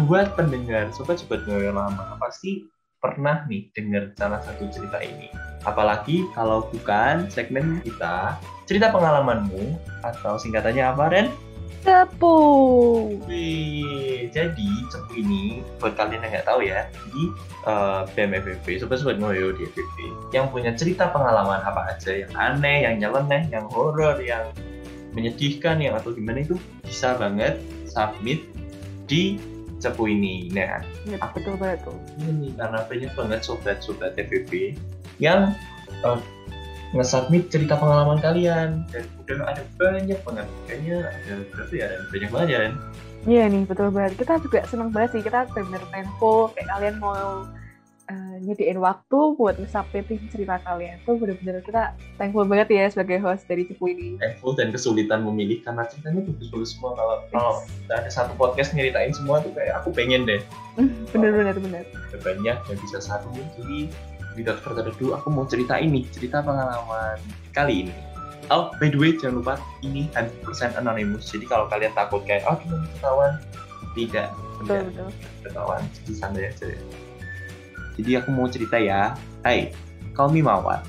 buat 0.08 0.32
pendengar 0.40 0.88
sobat-sobat 0.96 1.44
ngoyo 1.44 1.76
lama 1.76 2.16
pasti 2.16 2.64
pernah 3.06 3.46
nih 3.46 3.70
dengar 3.70 4.10
salah 4.18 4.42
satu 4.42 4.66
cerita 4.75 4.98
ini. 4.98 5.30
Apalagi 5.62 6.26
kalau 6.34 6.66
bukan 6.75 7.30
segmen 7.30 7.78
kita 7.86 8.34
cerita 8.66 8.90
pengalamanmu 8.90 9.78
atau 10.02 10.34
singkatannya 10.34 10.82
apa 10.82 11.04
Ren? 11.06 11.28
Cepu. 11.86 12.34
Wih, 13.30 14.26
jadi 14.34 14.70
cepu 14.90 15.22
ini 15.22 15.62
buat 15.78 15.94
kalian 15.94 16.18
yang 16.26 16.32
nggak 16.34 16.46
tahu 16.50 16.66
ya, 16.66 16.90
jadi 16.90 17.22
eh, 17.62 18.00
BEM 18.10 18.30
FFP, 18.42 18.82
sobat-sobat 18.82 19.22
ngoyo 19.22 19.54
di 19.54 19.70
FFP, 19.70 19.98
yang 20.34 20.50
punya 20.50 20.75
cerita 20.75 21.14
pengalaman 21.14 21.62
apa 21.62 21.94
aja, 21.94 22.26
yang 22.26 22.32
aneh, 22.34 22.82
yang 22.90 22.98
nyeleneh, 22.98 23.46
yang 23.54 23.70
horor, 23.70 24.18
yang 24.18 24.50
menyedihkan, 25.14 25.78
yang 25.78 25.94
atau 25.94 26.10
gimana 26.10 26.42
itu 26.42 26.58
bisa 26.82 27.14
banget 27.14 27.62
submit 27.86 28.42
di 29.06 29.38
cepu 29.76 30.09
ini. 30.09 30.49
Nah, 30.50 30.80
Ya, 31.04 31.21
betul 31.30 31.54
banget 31.56 31.85
tuh. 31.85 31.97
ini 32.18 32.52
karena 32.54 32.83
banyak 32.85 33.12
banget 33.12 33.40
sobat-sobat 33.42 34.16
FVP 34.16 34.76
yang 35.18 35.52
uh, 36.02 36.21
nge-submit 36.92 37.50
cerita 37.50 37.75
pengalaman 37.75 38.16
kalian 38.18 38.87
dan 38.88 39.04
udah 39.21 39.37
ada 39.49 39.62
banyak 39.76 40.18
banget 40.23 40.47
kayaknya 40.64 40.97
ada 41.04 41.35
berapa 41.50 41.73
ya 41.73 41.87
Ren? 41.88 42.02
banyak 42.09 42.30
banget 42.30 42.49
ya 42.49 42.61
Iya 43.26 43.42
nih 43.50 43.62
betul 43.66 43.90
banget. 43.90 44.23
Kita 44.23 44.38
juga 44.38 44.62
senang 44.71 44.95
banget 44.95 45.18
sih 45.18 45.23
kita 45.26 45.50
benar-benar 45.50 45.83
thankful 45.90 46.54
kayak 46.54 46.71
kalian 46.71 46.97
mau 47.02 47.42
eh, 48.06 48.36
nyediain 48.40 48.78
waktu 48.78 49.18
buat 49.34 49.56
nge-submitin 49.56 50.26
cerita 50.28 50.58
kalian. 50.60 50.98
Itu 51.00 51.16
benar-benar 51.16 51.60
kita 51.60 51.82
thankful 52.16 52.44
banget 52.44 52.68
ya 52.70 52.84
sebagai 52.86 53.18
host 53.18 53.44
dari 53.44 53.64
Cepu 53.64 53.88
ini. 53.88 54.16
thankful 54.16 54.54
dan 54.54 54.70
kesulitan 54.70 55.22
memilih 55.22 55.60
karena 55.60 55.84
ceritanya 55.84 56.22
bagus-bagus 56.25 56.70
semua 56.72 56.94
kalau 56.94 57.16
kalau 57.28 57.52
ada 57.88 58.06
satu 58.06 58.32
podcast 58.34 58.72
nyeritain 58.72 59.10
semua 59.10 59.38
tuh 59.38 59.50
kayak 59.52 59.76
aku 59.76 59.90
pengen 59.90 60.25
deh 60.25 60.40
Bener-bener 61.10 61.56
bener. 61.56 61.84
ada 61.84 62.18
banyak 62.20 62.56
yang 62.56 62.78
bisa 62.80 62.98
satu 62.98 63.28
jadi 63.56 63.88
without 64.36 64.60
further 64.60 64.84
ado 64.84 65.06
aku 65.12 65.28
mau 65.28 65.44
cerita 65.44 65.76
ini 65.76 66.04
cerita 66.10 66.40
pengalaman 66.40 67.16
kali 67.50 67.88
ini 67.88 67.94
oh 68.48 68.68
by 68.76 68.86
the 68.86 68.98
way 69.00 69.16
jangan 69.16 69.40
lupa 69.40 69.54
ini 69.80 70.06
100% 70.12 70.76
anonymous 70.76 71.26
jadi 71.26 71.48
kalau 71.48 71.66
kalian 71.66 71.90
takut 71.92 72.20
kayak 72.28 72.44
oh 72.44 72.54
gimana 72.60 72.84
ketahuan 72.92 73.32
tidak 73.96 74.28
Betul 74.60 74.68
tidak 74.68 74.84
betul. 74.92 75.08
ketahuan 75.42 75.80
jadi 75.96 76.12
santai 76.12 76.44
aja 76.48 76.66
ya. 76.68 76.80
Jadi 77.96 78.22
aku 78.22 78.28
mau 78.32 78.46
cerita 78.48 78.76
ya. 78.76 79.16
Hai 79.44 79.72
me 80.16 80.40
Mawar 80.40 80.80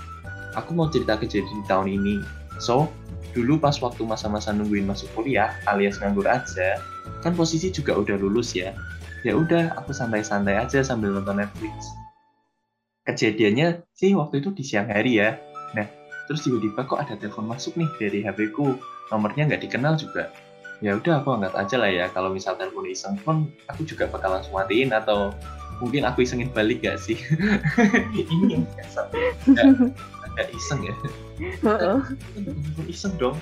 aku 0.58 0.74
mau 0.74 0.90
cerita 0.90 1.16
kejadian 1.16 1.62
di 1.62 1.66
tahun 1.70 1.88
ini. 1.88 2.16
So 2.58 2.90
dulu 3.38 3.62
pas 3.62 3.78
waktu 3.78 4.02
masa-masa 4.02 4.50
nungguin 4.50 4.90
masuk 4.90 5.06
kuliah 5.14 5.54
alias 5.70 6.02
nganggur 6.02 6.26
aja 6.26 6.82
kan 7.22 7.38
posisi 7.38 7.70
juga 7.70 7.94
udah 7.94 8.18
lulus 8.18 8.58
ya. 8.58 8.74
Ya 9.22 9.38
udah 9.38 9.78
aku 9.78 9.94
santai-santai 9.94 10.58
aja 10.58 10.82
sambil 10.82 11.14
nonton 11.14 11.38
Netflix. 11.38 11.94
Kejadiannya 13.06 13.86
sih 13.94 14.18
waktu 14.18 14.42
itu 14.42 14.50
di 14.58 14.66
siang 14.66 14.90
hari 14.90 15.22
ya. 15.22 15.38
Nah 15.78 15.86
terus 16.26 16.44
tiba-tiba 16.44 16.84
kok 16.90 17.00
ada 17.00 17.14
telepon 17.16 17.46
masuk 17.46 17.78
nih 17.78 17.90
dari 18.02 18.20
HP 18.26 18.58
ku. 18.58 18.76
Nomornya 19.14 19.48
nggak 19.48 19.64
dikenal 19.70 19.96
juga. 19.96 20.34
Ya 20.78 20.94
udah 20.94 21.24
aku 21.24 21.34
angkat 21.34 21.54
aja 21.58 21.76
lah 21.80 21.90
ya. 21.90 22.06
Kalau 22.12 22.30
misal 22.34 22.58
telepon 22.60 22.86
iseng 22.86 23.18
pun 23.22 23.50
aku 23.70 23.86
juga 23.88 24.06
bakal 24.10 24.34
langsung 24.34 24.54
matiin 24.54 24.94
atau 24.94 25.34
mungkin 25.80 26.06
aku 26.06 26.26
isengin 26.26 26.50
balik 26.54 26.84
gak 26.86 26.98
sih? 27.02 27.18
Ini 28.34 28.46
yang 28.58 28.64
biasa 28.74 29.10
agak, 29.54 29.94
agak 30.26 30.48
iseng 30.54 30.82
ya? 30.86 30.94
Heeh. 31.38 32.00
telepon 32.34 32.86
iseng 32.90 33.14
dong. 33.22 33.38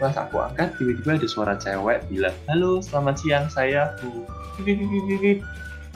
Pas 0.00 0.16
aku 0.16 0.40
angkat 0.40 0.72
tiba-tiba 0.80 1.20
ada 1.20 1.28
suara 1.28 1.54
cewek 1.60 2.00
bilang 2.08 2.32
halo 2.48 2.80
selamat 2.80 3.20
siang 3.20 3.46
saya 3.52 3.92
Bu 4.00 4.24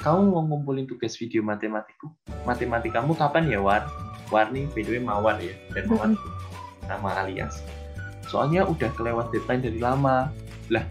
kamu 0.05 0.21
mau 0.29 0.45
ngumpulin 0.45 0.85
tugas 0.85 1.17
video 1.17 1.41
matematiku? 1.41 2.13
Matematikamu 2.45 3.17
kapan 3.17 3.49
ya 3.49 3.57
War? 3.65 3.89
War 4.29 4.53
nih 4.53 4.69
by 4.77 4.85
the 4.85 4.93
way 4.93 5.01
Mawar 5.01 5.41
ya 5.41 5.57
dan 5.73 5.89
Mawar 5.89 6.13
nama 6.85 7.25
alias. 7.25 7.65
Soalnya 8.29 8.69
udah 8.69 8.93
kelewat 8.93 9.33
deadline 9.33 9.65
dari 9.65 9.81
lama. 9.81 10.29
Lah 10.69 10.85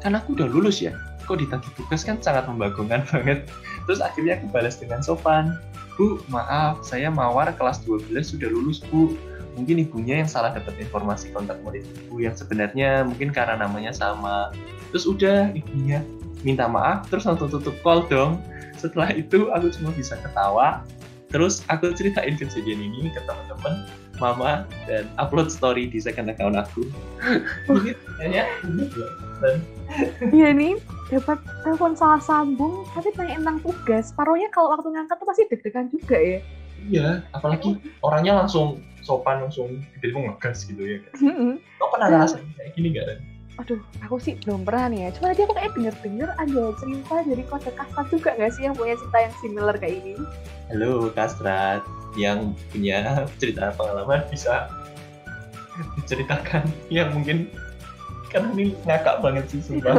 kan 0.00 0.16
aku 0.16 0.32
udah 0.32 0.48
lulus 0.48 0.80
ya? 0.80 0.96
Kok 1.28 1.44
ditagih 1.44 1.68
tugas 1.76 2.08
kan 2.08 2.16
sangat 2.24 2.48
membagongkan 2.48 3.04
banget 3.12 3.44
terus 3.88 4.04
akhirnya 4.04 4.36
aku 4.36 4.52
balas 4.52 4.76
dengan 4.76 5.00
sopan. 5.00 5.56
Bu 5.96 6.20
maaf 6.28 6.84
saya 6.84 7.08
Mawar 7.08 7.56
kelas 7.56 7.80
12 7.88 8.12
sudah 8.20 8.52
lulus 8.52 8.84
Bu. 8.92 9.16
Mungkin 9.56 9.82
ibunya 9.82 10.22
yang 10.22 10.30
salah 10.30 10.54
dapat 10.54 10.76
informasi 10.78 11.34
kontak 11.34 11.58
murid 11.66 11.82
ibu 11.82 12.22
yang 12.22 12.36
sebenarnya 12.36 13.08
mungkin 13.08 13.32
karena 13.32 13.64
namanya 13.64 13.90
sama. 13.90 14.52
Terus 14.92 15.08
udah 15.08 15.50
ibunya 15.56 16.04
minta 16.44 16.68
maaf 16.68 17.08
terus 17.08 17.24
langsung 17.24 17.48
tutup 17.48 17.74
call 17.80 18.04
dong. 18.06 18.38
Setelah 18.76 19.10
itu 19.16 19.48
aku 19.50 19.72
cuma 19.72 19.90
bisa 19.96 20.14
ketawa. 20.20 20.84
Terus 21.32 21.64
aku 21.72 21.90
ceritain 21.96 22.36
kejadian 22.36 22.92
ini 22.92 23.10
ke 23.10 23.20
teman-teman 23.24 23.88
mama 24.20 24.66
dan 24.84 25.06
upload 25.16 25.48
story 25.48 25.88
di 25.88 25.98
second 26.02 26.28
account 26.28 26.58
aku. 26.58 26.86
Ini 28.22 28.42
ya. 28.42 28.44
Dan. 29.38 29.56
Iya 30.34 30.48
nih, 30.52 30.74
dapat 31.08 31.40
telepon 31.64 31.96
salah 31.96 32.20
sambung, 32.20 32.84
tapi 32.92 33.08
tanya 33.16 33.40
tentang 33.40 33.58
tugas. 33.64 34.12
Paruhnya 34.12 34.52
kalau 34.52 34.76
waktu 34.76 34.92
ngangkat 34.92 35.16
tuh 35.16 35.26
pasti 35.28 35.42
deg-degan 35.48 35.86
juga 35.88 36.16
ya. 36.20 36.38
iya, 36.86 37.08
apalagi 37.34 37.74
orangnya 38.06 38.38
langsung 38.38 38.78
sopan 39.02 39.42
langsung 39.42 39.82
tiba-tiba 39.98 40.30
ngegas 40.30 40.68
gitu 40.68 40.82
ya. 40.84 40.98
kan. 41.02 41.12
Kau 41.80 41.88
pernah 41.90 42.06
ngerasain 42.12 42.46
kayak 42.54 42.70
gini 42.76 42.88
gak? 42.94 43.04
Ren? 43.08 43.20
Aduh, 43.58 43.82
aku 44.06 44.22
sih 44.22 44.38
belum 44.46 44.62
pernah 44.62 44.86
nih 44.86 45.00
ya. 45.02 45.08
Cuma 45.18 45.34
tadi 45.34 45.42
aku 45.42 45.54
kayak 45.58 45.72
denger-denger 45.74 46.30
ada 46.38 46.62
cerita 46.78 47.14
dari 47.26 47.42
kode 47.50 47.70
kasar 47.74 48.04
juga 48.06 48.30
gak 48.38 48.52
sih 48.54 48.62
yang 48.70 48.74
punya 48.78 48.94
cerita 48.94 49.18
yang 49.18 49.34
similar 49.42 49.74
kayak 49.74 49.96
ini? 49.98 50.14
Halo 50.70 51.10
Kastrat 51.10 51.82
yang 52.14 52.54
punya 52.70 53.26
cerita 53.42 53.74
pengalaman 53.74 54.22
bisa 54.30 54.70
diceritakan 55.98 56.70
yang 56.94 57.10
mungkin 57.10 57.50
karena 58.28 58.48
ini 58.56 58.64
ngakak 58.84 59.16
banget 59.24 59.44
sih 59.50 59.60
sumpah. 59.64 59.94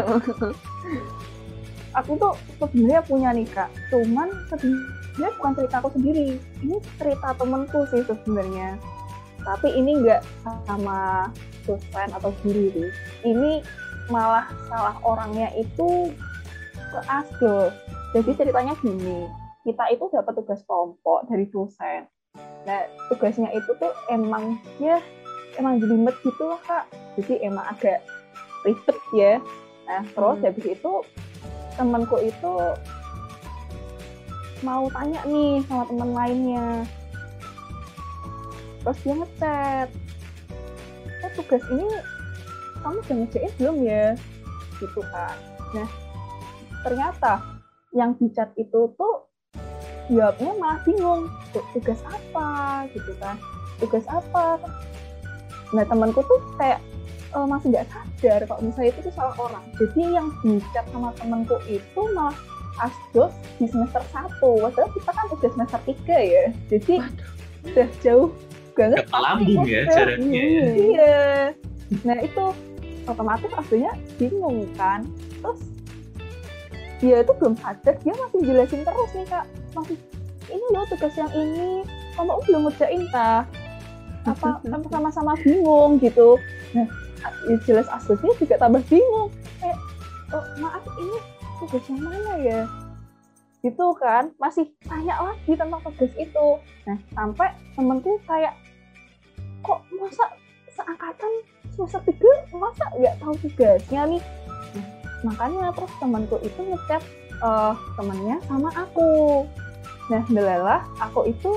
aku 1.99 2.11
tuh 2.21 2.33
sebenarnya 2.61 3.01
punya 3.05 3.29
nih 3.33 3.47
kak. 3.49 3.69
Cuman 3.89 4.29
sebenarnya 4.47 5.29
bukan 5.41 5.53
cerita 5.57 5.75
aku 5.81 5.89
sendiri. 5.97 6.27
Ini 6.61 6.77
cerita 7.01 7.33
temenku 7.35 7.79
sih 7.89 8.05
sebenarnya. 8.05 8.77
Tapi 9.41 9.67
ini 9.73 10.03
nggak 10.03 10.21
sama 10.67 11.31
dosen 11.69 12.09
atau 12.17 12.33
guru 12.41 12.73
sih 12.73 12.89
ini 13.29 13.61
malah 14.09 14.49
salah 14.65 14.97
orangnya 15.05 15.53
itu 15.53 16.09
ke 16.89 16.99
asdos 17.05 17.73
jadi 18.09 18.33
ceritanya 18.33 18.73
gini. 18.81 19.29
Kita 19.61 19.85
itu 19.93 20.09
dapat 20.09 20.33
tugas 20.33 20.65
kelompok 20.65 21.29
dari 21.29 21.45
dosen. 21.53 22.09
Nah 22.65 22.81
tugasnya 23.13 23.53
itu 23.53 23.69
tuh 23.77 23.93
emang 24.09 24.57
ya 24.81 24.97
emang 25.61 25.77
jelimet 25.77 26.17
gitu 26.25 26.49
lah 26.49 26.57
kak. 26.65 26.89
Jadi 27.21 27.45
emang 27.45 27.69
agak 27.69 28.01
ribet 28.63 28.97
ya. 29.11 29.33
Nah 29.87 30.01
terus 30.05 30.37
Hmm. 30.39 30.45
habis 30.45 30.65
itu 30.65 30.91
temanku 31.75 32.15
itu 32.19 32.53
mau 34.59 34.91
tanya 34.91 35.23
nih 35.23 35.63
sama 35.65 35.83
teman 35.87 36.11
lainnya. 36.11 36.67
Terus 38.83 38.97
dia 39.03 39.15
ngechat 39.15 39.89
eh 41.19 41.31
tugas 41.35 41.63
ini 41.67 41.87
kamu 42.79 42.97
udah 43.03 43.15
ngerjain 43.23 43.51
belum 43.59 43.77
ya? 43.83 44.05
Gitu 44.79 45.01
kan 45.11 45.35
nah 45.69 45.89
ternyata 46.81 47.33
yang 47.93 48.17
di 48.17 48.25
chat 48.33 48.49
itu 48.55 48.89
tuh 48.95 49.27
jawabnya 50.09 50.51
malah 50.57 50.79
bingung 50.81 51.29
"Tu- 51.53 51.65
tugas 51.77 52.01
apa? 52.07 52.85
Gitu 52.89 53.13
kan. 53.21 53.37
Tugas 53.77 54.05
apa? 54.09 54.57
Nah 55.69 55.85
temanku 55.85 56.25
tuh 56.25 56.39
kayak 56.57 56.81
eh, 57.29 57.45
masih 57.45 57.67
nggak 57.73 57.87
sadar 57.89 58.39
kalau 58.49 58.61
misalnya 58.65 58.89
itu 58.93 58.99
tuh 59.05 59.13
salah 59.13 59.35
orang. 59.37 59.65
Jadi 59.77 60.01
yang 60.09 60.27
di 60.41 60.57
chat 60.73 60.85
sama 60.89 61.13
temanku 61.17 61.57
itu 61.69 62.01
malah 62.13 62.35
asdos 62.79 63.35
di 63.59 63.67
semester 63.67 63.99
1 64.15 64.39
padahal 64.39 64.89
kita 64.95 65.11
kan 65.11 65.25
udah 65.29 65.49
semester 65.51 65.79
3 65.83 66.15
ya. 66.23 66.43
Jadi 66.71 66.93
udah 67.69 67.87
jauh 67.99 68.29
banget. 68.73 69.03
Lambung 69.11 69.67
ya 69.67 69.83
Iya. 69.83 69.91
jaraknya 69.91 70.43
ya. 70.43 70.67
iya. 70.73 71.17
Nah 72.07 72.17
itu 72.23 72.43
otomatis 73.03 73.51
aslinya 73.51 73.91
bingung 74.15 74.63
kan. 74.79 75.03
Terus 75.43 75.59
dia 77.03 77.17
itu 77.23 77.31
belum 77.35 77.55
sadar. 77.59 77.95
Dia 78.03 78.13
masih 78.15 78.39
jelasin 78.47 78.81
terus 78.87 79.09
nih 79.15 79.25
kak. 79.27 79.45
Masih 79.75 79.97
ini 80.49 80.65
loh 80.71 80.83
tugas 80.87 81.13
yang 81.19 81.31
ini. 81.35 81.83
Kamu 82.15 82.35
belum 82.47 82.61
ngerjain 82.67 83.03
tah 83.11 83.43
apa 84.27 84.59
sama-sama 84.93 85.35
bingung 85.43 85.99
gitu. 85.99 86.39
Nah 86.75 86.87
ya 86.87 87.08
jelas 87.65 87.87
aslinya 87.91 88.33
juga 88.37 88.55
tambah 88.59 88.83
bingung. 88.87 89.29
Kayak 89.59 89.79
oh 90.33 90.45
maaf 90.61 90.83
ini 90.99 91.17
tugas 91.59 91.83
yang 91.89 91.99
mana 92.01 92.33
ya? 92.39 92.61
Gitu 93.59 93.85
kan 93.99 94.31
masih 94.39 94.65
tanya 94.87 95.15
lagi 95.19 95.51
tentang 95.55 95.81
tugas 95.83 96.13
itu. 96.15 96.47
Nah 96.87 96.97
sampai 97.13 97.49
temenku 97.75 98.19
kayak 98.27 98.55
kok 99.63 99.79
masa 99.99 100.25
seangkatan 100.71 101.31
semester 101.75 102.01
tiga 102.07 102.31
masa 102.55 102.85
nggak 102.95 103.15
tahu 103.19 103.33
tugasnya 103.43 104.01
nih? 104.15 104.21
Nah, 104.75 104.85
makanya 105.27 105.75
terus 105.75 105.93
temanku 105.99 106.37
itu 106.39 106.61
ngechat 106.63 107.03
eh, 107.43 107.73
temannya 107.99 108.37
sama 108.47 108.69
aku. 108.75 109.43
Nah 110.09 110.23
delalah 110.31 110.81
aku 110.97 111.27
itu 111.27 111.51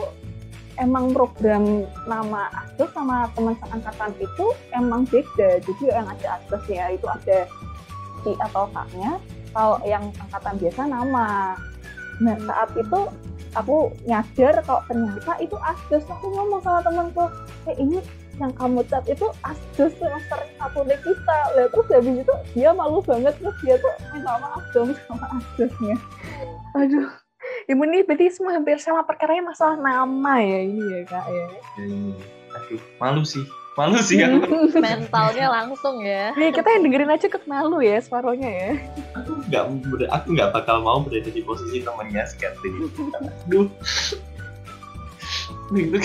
emang 0.80 1.12
program 1.12 1.84
nama 2.08 2.48
Asdos 2.52 2.90
sama 2.94 3.28
teman 3.36 3.54
seangkatan 3.60 4.12
itu 4.20 4.46
emang 4.72 5.02
beda. 5.08 5.60
Jadi 5.60 5.84
yang 5.88 6.06
ada 6.08 6.40
Asdosnya 6.40 6.84
itu 6.94 7.06
ada 7.08 7.38
I 8.22 8.32
atau 8.38 8.70
K-nya 8.70 9.18
kalau 9.52 9.76
yang 9.84 10.04
angkatan 10.16 10.54
biasa 10.62 10.80
nama. 10.88 11.58
Nah 12.22 12.36
saat 12.46 12.70
itu 12.78 13.00
aku 13.52 13.92
nyadar 14.08 14.54
kalau 14.64 14.82
ternyata 14.88 15.32
itu 15.42 15.56
Asdos 15.60 16.04
aku 16.08 16.26
ngomong 16.32 16.60
sama 16.64 16.80
temanku 16.80 17.24
eh 17.68 17.76
ini 17.76 17.98
yang 18.40 18.52
kamu 18.56 18.80
chat 18.88 19.04
itu 19.06 19.28
asdos 19.44 19.92
semester 20.00 20.40
satu 20.56 20.80
deh 20.88 20.96
kita. 21.04 21.38
Lah 21.52 21.66
terus 21.68 21.86
habis 21.92 22.24
itu 22.24 22.34
dia 22.56 22.70
malu 22.72 23.04
banget 23.04 23.34
terus 23.36 23.56
dia 23.60 23.76
tuh 23.76 23.92
minta 24.14 24.40
maaf 24.40 24.64
dong 24.72 24.90
sama 25.08 25.26
asdosnya 25.36 25.96
Aduh, 26.72 27.12
ibu 27.66 27.82
ini 27.84 28.02
berarti 28.02 28.26
semua 28.30 28.56
hampir 28.56 28.78
sama 28.78 29.02
perkaranya 29.02 29.48
masalah 29.48 29.76
nama 29.76 30.34
ya 30.38 30.58
ini 30.62 30.82
ya 30.82 31.00
kak 31.06 31.26
ya. 31.26 31.44
Hmm, 31.78 32.12
Aduh, 32.52 32.80
malu 32.98 33.22
sih. 33.22 33.44
Malu 33.72 33.96
sih 33.98 34.20
aku. 34.20 34.44
Mentalnya 34.84 35.48
langsung 35.48 36.04
ya. 36.04 36.36
Nih 36.36 36.52
kita 36.52 36.68
yang 36.68 36.82
dengerin 36.84 37.08
aja 37.08 37.26
kek 37.26 37.48
malu 37.48 37.80
ya 37.80 37.96
separohnya 37.98 38.50
ya. 38.50 38.70
Aku 39.16 39.32
nggak 39.48 39.64
ber- 39.88 40.12
aku 40.12 40.26
nggak 40.36 40.50
bakal 40.52 40.84
mau 40.84 41.00
berada 41.00 41.28
di 41.28 41.40
posisi 41.40 41.80
temannya 41.80 42.20
si 42.28 42.36
Catherine. 42.36 42.92
Aduh. 43.48 43.68
Itu 45.72 45.98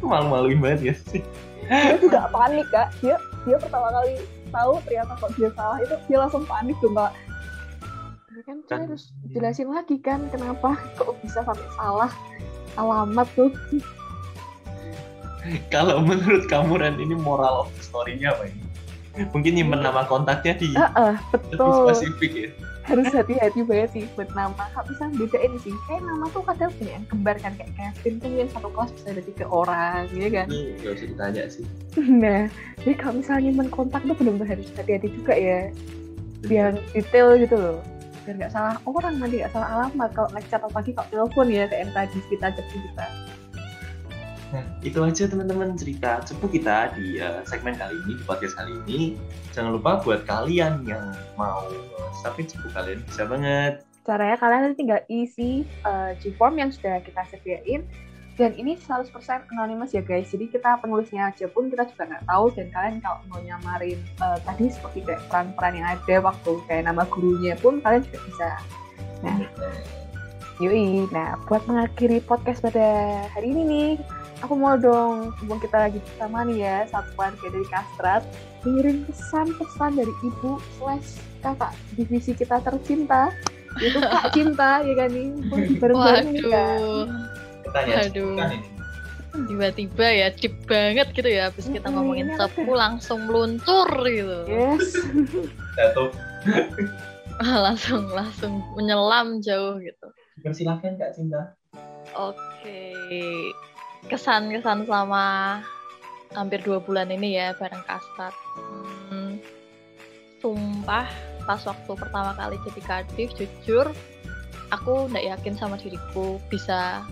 malu-maluin 0.00 0.60
banget 0.60 0.80
ya 0.82 0.94
sih. 1.08 1.22
dia 1.64 1.96
juga 1.96 2.28
panik 2.28 2.68
kak 2.68 2.92
dia 3.00 3.16
dia 3.48 3.56
pertama 3.56 3.88
kali 3.88 4.20
tahu 4.52 4.76
ternyata 4.84 5.16
kok 5.16 5.32
dia 5.32 5.48
salah 5.56 5.80
itu 5.80 5.96
dia 6.06 6.18
langsung 6.20 6.44
panik 6.44 6.76
tuh 6.76 6.92
mbak 6.92 7.08
Tapi 8.34 8.50
kan 8.50 8.58
kita 8.66 8.74
Kan, 8.74 8.80
harus 8.90 9.02
jelasin 9.30 9.68
lagi 9.70 9.96
kan 10.02 10.26
kenapa 10.26 10.74
kok 10.98 11.14
bisa 11.22 11.46
sampai 11.46 11.70
salah 11.78 12.10
alamat 12.74 13.30
tuh. 13.38 13.54
Kalau 15.74 16.02
menurut 16.02 16.50
kamu 16.50 16.82
Ren 16.82 16.98
ini 16.98 17.14
moral 17.14 17.62
of 17.62 17.70
the 17.78 17.86
story-nya 17.86 18.34
apa 18.34 18.50
ini? 18.50 18.58
Mungkin 19.30 19.54
nyimpen 19.54 19.86
nama 19.86 20.02
kontaknya 20.10 20.58
di 20.58 20.74
Heeh, 20.74 21.14
lebih 21.30 21.46
betul. 21.54 21.86
spesifik 21.86 22.30
ya. 22.34 22.48
Harus 22.82 23.06
hati-hati 23.14 23.62
banget 23.62 23.90
sih 23.94 24.04
buat 24.18 24.26
nama. 24.34 24.66
Kak 24.74 24.90
bisa 24.90 25.14
bedain 25.14 25.54
sih. 25.62 25.70
Kayak 25.86 26.02
nama 26.02 26.26
tuh 26.34 26.42
kadang 26.42 26.74
banyak 26.74 26.90
yang 26.90 27.06
kembar 27.06 27.36
kan 27.38 27.54
kayak 27.54 27.70
Kevin 27.78 28.14
tuh 28.18 28.30
yang 28.34 28.50
satu 28.50 28.66
kelas 28.74 28.90
bisa 28.98 29.06
ada 29.14 29.22
tiga 29.22 29.46
orang, 29.46 30.10
ya 30.10 30.26
kan? 30.34 30.50
Itu 30.50 30.82
nggak 30.82 30.90
usah 30.98 31.06
ditanya 31.06 31.42
sih. 31.46 31.64
Nah, 32.18 32.50
jadi 32.82 32.98
kalau 32.98 33.22
misalnya 33.22 33.46
nyimpen 33.46 33.70
kontak 33.70 34.02
tuh 34.02 34.18
benar-benar 34.18 34.58
harus 34.58 34.74
hati-hati 34.74 35.06
juga 35.22 35.38
ya. 35.38 35.70
Biar 36.50 36.74
detail 36.90 37.38
gitu 37.38 37.54
loh. 37.54 37.93
Biar 38.24 38.36
nggak 38.40 38.52
salah 38.56 38.76
orang 38.88 39.20
nanti 39.20 39.44
nggak 39.44 39.52
salah 39.52 39.68
alamat 39.80 40.10
kalau 40.16 40.28
ngechat 40.32 40.60
apalagi 40.64 40.90
kalau 40.96 41.08
telepon 41.12 41.46
ya 41.52 41.64
kayak 41.68 41.80
yang 41.84 41.92
tadi 41.92 42.18
kita 42.32 42.46
cepu 42.56 42.76
kita. 42.80 43.06
Nah, 44.54 44.64
itu 44.86 44.98
aja 45.02 45.24
teman-teman 45.26 45.74
cerita 45.74 46.22
cepu 46.22 46.46
kita 46.46 46.94
di 46.94 47.18
uh, 47.18 47.42
segmen 47.42 47.74
kali 47.74 47.98
ini, 48.06 48.12
di 48.16 48.24
podcast 48.24 48.54
kali 48.54 48.72
ini. 48.86 49.00
Jangan 49.50 49.74
lupa 49.76 49.98
buat 50.00 50.24
kalian 50.24 50.86
yang 50.88 51.10
mau 51.34 51.68
submit 52.22 52.54
cepu 52.54 52.70
kalian 52.70 53.02
bisa 53.04 53.26
banget. 53.28 53.82
Caranya 54.04 54.36
kalian 54.38 54.60
nanti 54.68 54.76
tinggal 54.78 55.00
isi 55.10 55.66
uh, 55.82 56.14
G-form 56.22 56.60
yang 56.60 56.70
sudah 56.70 57.02
kita 57.02 57.24
sediain. 57.28 57.82
Dan 58.34 58.50
ini 58.58 58.74
100% 58.74 59.14
anonymous 59.54 59.94
ya 59.94 60.02
guys. 60.02 60.26
Jadi 60.34 60.50
kita 60.50 60.82
penulisnya 60.82 61.30
aja 61.30 61.46
pun 61.46 61.70
kita 61.70 61.86
juga 61.86 62.02
nggak 62.10 62.24
tahu. 62.26 62.44
Dan 62.58 62.66
kalian 62.74 62.96
kalau 62.98 63.18
mau 63.30 63.38
nyamarin 63.38 63.98
uh, 64.18 64.38
tadi 64.42 64.70
seperti 64.74 65.06
kayak 65.06 65.22
peran-peran 65.30 65.74
yang 65.78 65.88
ada 65.94 66.16
waktu 66.18 66.50
kayak 66.66 66.84
nama 66.90 67.02
gurunya 67.06 67.54
pun 67.62 67.78
kalian 67.78 68.02
juga 68.10 68.18
bisa. 68.26 68.48
Nah, 69.22 69.38
Yui, 70.62 71.10
nah 71.10 71.34
buat 71.50 71.66
mengakhiri 71.66 72.22
podcast 72.22 72.62
pada 72.62 72.86
hari 73.34 73.50
ini 73.50 73.62
nih, 73.66 73.90
aku 74.38 74.54
mau 74.54 74.78
dong, 74.78 75.34
mumpung 75.42 75.58
kita 75.58 75.90
lagi 75.90 75.98
bersama 75.98 76.46
nih 76.46 76.62
ya, 76.62 76.76
satu 76.86 77.10
keluarga 77.18 77.46
dari 77.50 77.66
Kastrat, 77.66 78.22
dengerin 78.62 79.02
pesan-pesan 79.02 79.98
dari 79.98 80.14
ibu 80.22 80.62
slash 80.78 81.18
kakak 81.42 81.74
divisi 81.98 82.38
kita 82.38 82.62
tercinta, 82.62 83.34
yaitu 83.82 83.98
Kak 83.98 84.30
Cinta, 84.30 84.86
ya 84.86 84.94
kan 84.94 85.08
nih, 85.10 85.28
bareng-bareng 85.82 86.28
nih 86.30 86.44
Kak. 86.46 86.78
Waduh, 87.74 87.90
Pertanyaan 87.90 88.06
Aduh. 88.06 88.36
kan 88.38 88.50
ini. 88.52 88.68
tiba-tiba 89.34 90.06
ya 90.06 90.28
deep 90.30 90.54
banget 90.64 91.10
gitu 91.10 91.26
ya. 91.26 91.50
Habis 91.50 91.66
kita 91.66 91.90
Mm-mm, 91.90 91.94
ngomongin 91.98 92.28
cepu 92.38 92.70
langsung 92.70 93.26
meluncur 93.26 93.90
gitu. 94.06 94.38
Yes, 94.46 94.94
Jatuh. 95.74 96.14
langsung 97.66 98.06
langsung 98.08 98.62
menyelam 98.78 99.42
jauh 99.42 99.82
gitu. 99.82 100.06
Persilahkan 100.38 100.94
Kak 100.94 101.18
Cinta. 101.18 101.58
Oke. 102.14 102.94
Kesan-kesan 104.06 104.86
selama 104.86 105.58
hampir 106.30 106.62
dua 106.62 106.78
bulan 106.78 107.10
ini 107.10 107.34
ya 107.34 107.58
bareng 107.58 107.82
Kastrat. 107.82 108.34
Hmm, 109.10 109.42
sumpah 110.38 111.10
pas 111.42 111.58
waktu 111.60 111.92
pertama 111.92 112.38
kali 112.38 112.54
jadi 112.64 112.80
kadif 112.86 113.34
jujur 113.34 113.90
aku 114.70 115.10
nggak 115.10 115.26
yakin 115.28 115.54
sama 115.54 115.76
diriku 115.76 116.38
bisa 116.48 117.04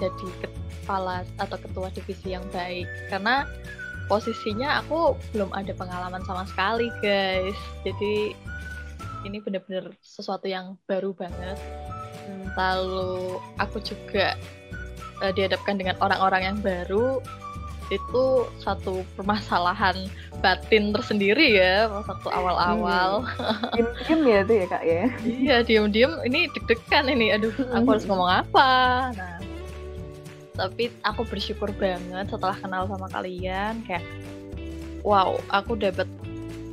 jadi 0.00 0.26
kepala 0.42 1.22
atau 1.36 1.56
ketua 1.60 1.92
divisi 1.92 2.32
yang 2.32 2.44
baik. 2.50 2.88
Karena 3.12 3.44
posisinya 4.10 4.82
aku 4.82 5.14
belum 5.30 5.54
ada 5.54 5.70
pengalaman 5.76 6.24
sama 6.26 6.42
sekali 6.48 6.90
guys. 6.98 7.54
Jadi 7.86 8.34
ini 9.22 9.38
bener-bener 9.38 9.92
sesuatu 10.02 10.50
yang 10.50 10.74
baru 10.90 11.14
banget. 11.14 11.60
Lalu 12.56 13.38
aku 13.60 13.78
juga 13.84 14.34
uh, 15.22 15.30
dihadapkan 15.30 15.78
dengan 15.78 15.94
orang-orang 16.02 16.42
yang 16.42 16.58
baru 16.58 17.20
itu 17.90 18.46
satu 18.62 19.02
permasalahan 19.18 20.06
batin 20.38 20.94
tersendiri 20.94 21.58
ya 21.58 21.90
waktu 21.90 22.28
awal-awal. 22.30 23.26
Diem-diem 23.74 24.20
ya 24.30 24.40
tuh 24.46 24.54
ya 24.54 24.66
kak 24.70 24.84
ya. 24.86 25.04
iya 25.26 25.56
diem-diem. 25.66 26.12
Ini 26.26 26.40
deg-degan 26.54 27.10
ini. 27.10 27.34
Aduh 27.34 27.54
aku 27.74 27.86
harus 27.98 28.06
ngomong 28.06 28.30
apa. 28.30 28.70
Nah 29.14 29.39
tapi 30.52 30.90
aku 31.02 31.22
bersyukur 31.24 31.70
banget 31.76 32.26
setelah 32.28 32.56
kenal 32.56 32.84
sama 32.84 33.06
kalian 33.08 33.80
kayak 33.84 34.02
wow 35.02 35.38
aku 35.48 35.74
dapat 35.74 36.06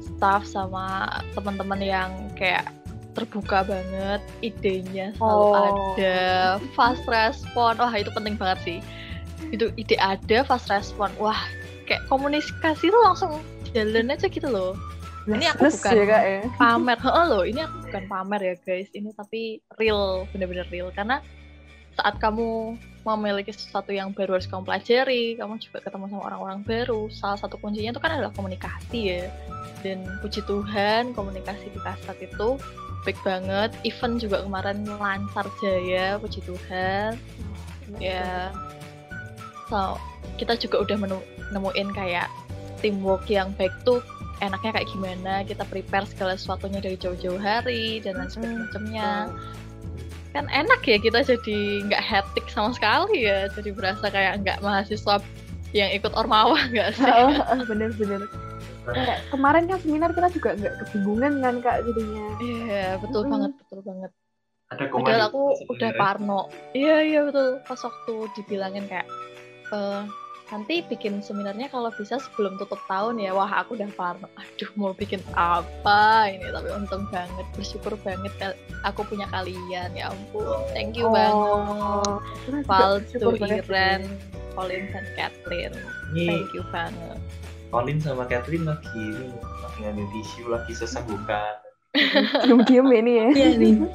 staff 0.03 0.43
sama 0.43 1.07
teman-teman 1.31 1.77
yang 1.79 2.09
kayak 2.33 2.67
terbuka 3.13 3.65
banget 3.65 4.21
idenya 4.41 5.09
selalu 5.17 5.41
Oh. 5.41 5.53
ada 5.97 6.17
fast 6.77 7.01
respon. 7.09 7.73
Wah 7.77 7.89
itu 7.93 8.13
penting 8.13 8.37
banget 8.37 8.59
sih. 8.61 8.79
Itu 9.49 9.73
ide 9.73 9.97
ada 9.97 10.45
fast 10.45 10.69
respon. 10.69 11.09
Wah 11.17 11.37
kayak 11.89 12.05
komunikasi 12.05 12.93
tuh 12.93 13.01
langsung 13.01 13.41
jalan 13.73 14.13
aja 14.13 14.29
gitu 14.29 14.45
loh. 14.45 14.77
Ini 15.25 15.49
aku 15.49 15.65
bukan- 15.65 15.97
ya 15.97 16.05
kak 16.05 16.23
ya. 16.23 16.39
pamer. 16.61 16.97
Heeh 17.01 17.25
loh 17.25 17.41
ini 17.41 17.59
aku 17.65 17.75
bukan 17.89 18.03
pamer 18.05 18.41
ya 18.43 18.55
guys. 18.61 18.89
Ini 18.93 19.09
tapi 19.17 19.65
real 19.81 20.29
bener-bener 20.29 20.69
real. 20.69 20.93
Karena 20.93 21.17
saat 21.97 22.21
kamu 22.21 22.77
memiliki 23.15 23.55
sesuatu 23.55 23.95
yang 23.95 24.11
baru 24.11 24.35
harus 24.35 24.49
kamu 24.49 24.67
pelajari 24.67 25.39
kamu 25.39 25.55
juga 25.63 25.79
ketemu 25.79 26.11
sama 26.11 26.23
orang-orang 26.27 26.59
baru. 26.67 27.07
Salah 27.07 27.39
satu 27.39 27.55
kuncinya 27.55 27.95
itu 27.95 28.01
kan 28.03 28.19
adalah 28.19 28.33
komunikasi 28.35 28.99
ya. 28.99 29.23
Dan 29.85 30.03
puji 30.19 30.43
Tuhan 30.43 31.15
komunikasi 31.15 31.71
di 31.71 31.79
kasat 31.79 32.17
itu 32.19 32.59
baik 33.07 33.19
banget. 33.23 33.71
Event 33.87 34.19
juga 34.19 34.43
kemarin 34.43 34.83
lancar 34.83 35.47
jaya 35.63 36.19
puji 36.19 36.43
Tuhan. 36.43 37.15
Ya. 38.01 38.51
So 39.71 39.95
kita 40.35 40.59
juga 40.59 40.83
udah 40.83 40.97
menu- 40.99 41.27
nemuin 41.55 41.95
kayak 41.95 42.27
teamwork 42.83 43.29
yang 43.31 43.55
baik 43.55 43.71
tuh 43.87 44.03
enaknya 44.43 44.81
kayak 44.81 44.89
gimana. 44.91 45.33
Kita 45.47 45.63
prepare 45.63 46.05
segala 46.09 46.33
sesuatunya 46.35 46.83
dari 46.83 46.97
jauh-jauh 46.99 47.39
hari 47.39 48.03
dan 48.03 48.19
lain 48.19 48.29
sebagainya 48.29 49.31
kan 50.37 50.45
enak 50.47 50.81
ya 50.83 50.97
kita 50.97 51.19
jadi 51.25 51.57
nggak 51.83 52.03
hectic 52.03 52.45
sama 52.47 52.69
sekali 52.71 53.25
ya 53.25 53.49
jadi 53.51 53.69
berasa 53.73 54.05
kayak 54.07 54.45
nggak 54.45 54.61
mahasiswa 54.61 55.17
yang 55.73 55.89
ikut 55.91 56.13
ormawa 56.13 56.55
nggak 56.71 56.93
sih 56.93 57.09
Bener-bener. 57.65 58.21
Kayak 58.87 59.19
kemarin 59.27 59.67
kan 59.67 59.79
seminar 59.83 60.09
kita 60.13 60.29
juga 60.31 60.49
nggak 60.55 60.73
kebingungan 60.79 61.33
kan 61.41 61.55
kak 61.59 61.77
jadinya. 61.83 62.25
iya 62.39 62.85
betul 62.95 63.21
Mm-mm. 63.21 63.33
banget 63.33 63.51
betul 63.59 63.79
banget 63.83 64.11
Ada 64.67 64.83
Padahal 64.91 65.21
aku 65.27 65.41
udah 65.47 65.59
sebenarnya. 65.63 65.95
parno. 65.97 66.41
Iya 66.71 66.95
iya 67.01 67.19
betul. 67.23 67.47
Pas 67.63 67.79
waktu 67.79 68.13
dibilangin 68.35 68.83
kayak 68.85 69.07
eh 69.71 70.01
nanti 70.47 70.79
bikin 70.87 71.19
seminarnya 71.19 71.67
kalau 71.67 71.91
bisa 71.91 72.19
sebelum 72.23 72.55
tutup 72.55 72.79
tahun 72.87 73.19
ya. 73.19 73.35
Wah 73.35 73.49
aku 73.63 73.75
udah 73.75 73.91
parno. 73.95 74.27
Aduh 74.39 74.71
mau 74.79 74.91
bikin 74.95 75.19
apa 75.35 76.31
ini? 76.31 76.47
Tapi 76.47 76.69
untung 76.71 77.03
banget, 77.11 77.45
bersyukur 77.55 77.99
banget 78.01 78.31
aku 78.87 79.03
punya 79.03 79.27
kalian. 79.31 79.91
Ya 79.91 80.11
ampun, 80.11 80.63
thank 80.71 80.95
you 80.95 81.11
banget. 81.11 81.35
Oh, 81.35 82.19
Valdo, 82.63 83.35
banget 83.35 83.67
Iren, 83.67 84.01
sih. 84.07 84.55
Colin, 84.55 84.83
dan 84.89 85.05
Kathleen. 85.13 85.73
Thank 86.15 86.49
you 86.55 86.63
banget. 86.71 87.19
Colin 87.67 87.99
sama 87.99 88.23
Catherine 88.25 88.63
lagi 88.63 88.87
ini 88.95 89.27
lagi 89.59 89.79
ngambil 89.83 90.07
tisu 90.15 90.43
lagi 90.47 90.71
sesenggukan. 90.71 91.59
Diem-diem 92.47 92.87
ini 92.93 93.11
ya. 93.11 93.27
Iya 93.35 93.49
nih. 93.59 93.75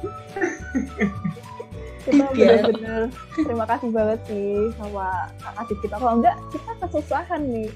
Kita 2.33 2.41
Biar- 2.43 2.63
bener-bener 2.63 3.01
terima 3.35 3.65
kasih 3.65 3.89
banget 3.89 4.19
sih 4.25 4.49
sama 4.75 5.07
kakak 5.37 5.65
kita. 5.77 5.95
Kalau 5.95 6.13
enggak 6.15 6.35
kita 6.49 6.71
kesusahan 6.81 7.41
nih. 7.45 7.69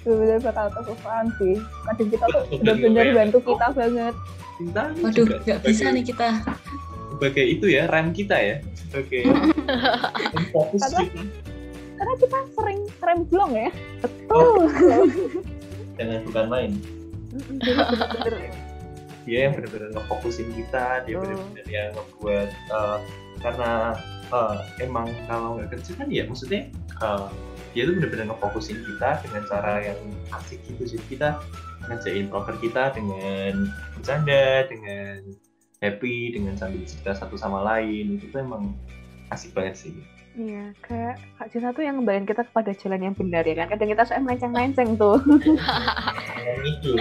Bener-bener 0.00 0.38
bakal 0.40 0.66
kesusahan 0.72 1.26
sih. 1.34 1.54
Kadang 1.82 2.08
kita 2.08 2.24
tuh 2.26 2.42
bener-bener 2.60 3.06
bantu 3.12 3.38
kita 3.42 3.66
banget. 3.72 4.14
Ini 4.56 4.70
Waduh, 4.72 5.12
juga 5.12 5.34
nggak 5.42 5.60
bisa 5.62 5.84
nih 5.90 6.04
kita. 6.04 6.28
sebagai 7.06 7.44
itu 7.46 7.66
ya 7.66 7.88
rem 7.88 8.12
kita 8.12 8.36
ya 8.36 8.56
sebagai 8.74 9.24
fokus 10.52 10.80
Karena- 10.84 11.00
kita 11.02 11.20
Karena 11.96 12.12
kita 12.14 12.38
sering 12.52 12.80
rem 12.98 13.20
blong 13.26 13.52
ya. 13.54 13.70
Betul. 14.00 14.68
jangan 15.96 16.20
bukan 16.24 16.44
main 16.46 16.70
bener-bener 17.32 18.52
dia 19.26 19.50
yang 19.50 19.52
benar-benar 19.58 19.90
ngefokusin 19.92 20.48
kita 20.54 21.02
dia 21.02 21.18
Betul. 21.18 21.34
benar-benar 21.34 21.66
yang 21.66 21.90
ngebuat 21.92 22.48
eh, 22.54 22.98
karena 23.42 23.72
eh, 24.30 24.56
emang 24.86 25.06
kalau 25.26 25.58
nggak 25.58 25.68
kerja 25.76 25.92
kan 25.98 26.08
ya 26.08 26.22
maksudnya 26.24 26.70
eh, 27.02 27.26
dia 27.74 27.82
tuh 27.84 27.94
benar-benar 28.00 28.26
ngefokusin 28.32 28.78
kita 28.86 29.10
dengan 29.26 29.42
cara 29.50 29.72
yang 29.82 30.00
asik 30.32 30.62
gitu 30.64 30.96
jadi 30.96 31.04
kita 31.10 31.28
ngerjain 31.90 32.26
proker 32.30 32.56
kita 32.62 32.94
dengan 32.94 33.68
bercanda 33.98 34.64
dengan 34.70 35.20
happy 35.84 36.32
dengan 36.32 36.56
sambil 36.56 36.86
cerita 36.88 37.12
satu 37.12 37.36
sama 37.36 37.60
lain 37.60 38.16
itu 38.16 38.32
tuh 38.32 38.40
emang 38.40 38.72
asik 39.34 39.52
banget 39.52 39.76
sih 39.76 39.94
Iya, 40.36 40.76
kayak 40.84 41.16
Kak 41.40 41.48
Cinta 41.48 41.72
tuh 41.72 41.80
yang 41.80 41.96
ngembalin 41.96 42.28
kita 42.28 42.44
kepada 42.44 42.68
jalan 42.76 43.08
yang 43.08 43.16
benar 43.16 43.40
ya 43.48 43.56
kan. 43.56 43.72
Kadang 43.72 43.88
kita 43.88 44.04
suka 44.04 44.20
melenceng-melenceng 44.20 44.90
tuh. 45.00 45.16
Itu 46.76 46.92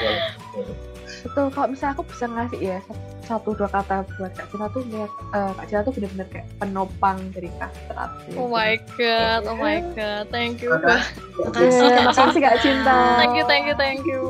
Betul, 1.26 1.50
kalau 1.50 1.68
misalnya 1.74 1.98
aku 1.98 2.06
bisa 2.06 2.26
ngasih 2.30 2.60
ya 2.62 2.80
satu 3.26 3.58
dua 3.58 3.66
kata 3.66 4.06
buat 4.22 4.38
Kak 4.38 4.46
Cinta 4.54 4.70
tuh 4.70 4.86
lihat 4.94 5.10
eh, 5.34 5.52
Kak 5.58 5.66
Cinta 5.66 5.82
tuh 5.82 5.94
bener-bener 5.98 6.28
kayak 6.30 6.48
penopang 6.62 7.18
dari 7.34 7.50
kastrat. 7.58 8.10
gitu. 8.30 8.38
Oh 8.38 8.48
my 8.54 8.78
god, 8.94 9.42
oh 9.50 9.58
my 9.58 9.82
god, 9.98 10.30
thank 10.30 10.62
you. 10.62 10.70
Makasih, 10.70 11.18
Iya, 11.66 11.90
Kak 11.90 12.04
makasih 12.14 12.42
Kak 12.46 12.58
Cinta. 12.62 12.98
Thank 13.18 13.34
you, 13.34 13.46
thank 13.50 13.66
you, 13.66 13.76
thank 13.76 14.02
you. 14.06 14.24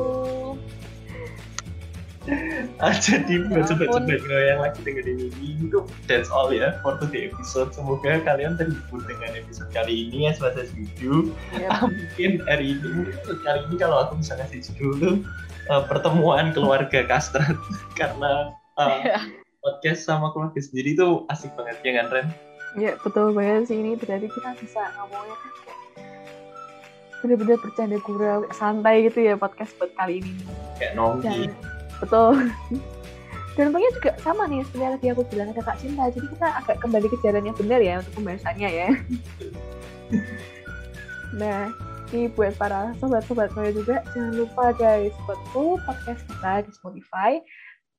Ah, 2.82 2.90
jadi 2.90 3.46
buat 3.46 3.62
Ya 3.62 3.70
sobat-sobat 3.70 4.18
yang 4.26 4.58
lagi 4.58 4.82
dengerin 4.82 5.30
ini 5.30 5.70
itu 5.70 5.78
that's 6.10 6.26
all 6.26 6.50
ya 6.50 6.74
for 6.82 6.98
today 6.98 7.30
episode 7.30 7.70
semoga 7.70 8.18
kalian 8.26 8.58
terhibur 8.58 8.98
dengan 9.06 9.38
episode 9.38 9.70
kali 9.70 10.10
ini 10.10 10.26
ya 10.26 10.34
sebatas 10.34 10.74
Iya. 10.74 11.70
Ah, 11.70 11.86
mungkin 11.86 12.42
hari 12.50 12.74
ini 12.74 13.14
kali 13.46 13.60
ini 13.70 13.74
kalau 13.78 14.02
aku 14.02 14.18
bisa 14.18 14.34
ngasih 14.42 14.58
judul 14.74 14.92
tuh 14.98 15.14
eh, 15.66 15.82
pertemuan 15.86 16.50
keluarga 16.50 17.02
kastrat 17.04 17.56
karena 17.98 18.54
eh, 18.76 18.98
Iya. 19.04 19.18
podcast 19.60 20.06
sama 20.06 20.30
keluarga 20.30 20.58
sendiri 20.58 20.94
tuh 20.94 21.26
asik 21.28 21.50
banget 21.54 21.76
ya 21.82 21.92
kan 21.98 22.06
Ren 22.10 22.28
Iya 22.76 22.92
betul 23.00 23.32
banget 23.32 23.72
sih 23.72 23.78
ini 23.80 23.96
berarti 23.96 24.28
kita 24.28 24.52
bisa 24.60 24.80
ngomongnya 25.00 25.32
kan 25.32 25.52
kayak 25.64 25.78
bener-bener 27.24 27.56
bercanda 27.56 27.96
gurau 28.04 28.44
santai 28.52 29.08
gitu 29.08 29.24
ya 29.24 29.34
podcast 29.34 29.72
buat 29.80 29.88
kali 29.96 30.20
ini. 30.20 30.32
kayak 30.76 30.92
nongki 30.92 31.48
betul. 31.96 32.36
Dan 33.56 33.72
tentunya 33.72 33.88
juga 33.96 34.12
sama 34.20 34.44
nih 34.44 34.60
yang 34.76 34.92
tadi 35.00 35.06
aku 35.08 35.24
bilang 35.32 35.48
ada 35.48 35.64
Kak 35.64 35.80
Cinta. 35.80 36.12
Jadi 36.12 36.28
kita 36.28 36.44
agak 36.60 36.76
kembali 36.76 37.08
ke 37.08 37.16
jalan 37.24 37.48
yang 37.48 37.56
benar 37.56 37.80
ya 37.80 37.94
untuk 38.04 38.12
pembahasannya 38.20 38.68
ya. 38.68 38.88
nah, 41.40 41.72
ini 42.12 42.30
buat 42.30 42.54
para 42.60 42.94
sobat-sobat 43.02 43.50
saya 43.54 43.70
juga. 43.74 44.02
Jangan 44.14 44.32
lupa 44.36 44.64
guys 44.76 45.14
buat 45.26 45.40
follow 45.50 45.80
podcast 45.82 46.22
kita 46.26 46.66
di 46.66 46.70
Spotify. 46.74 47.40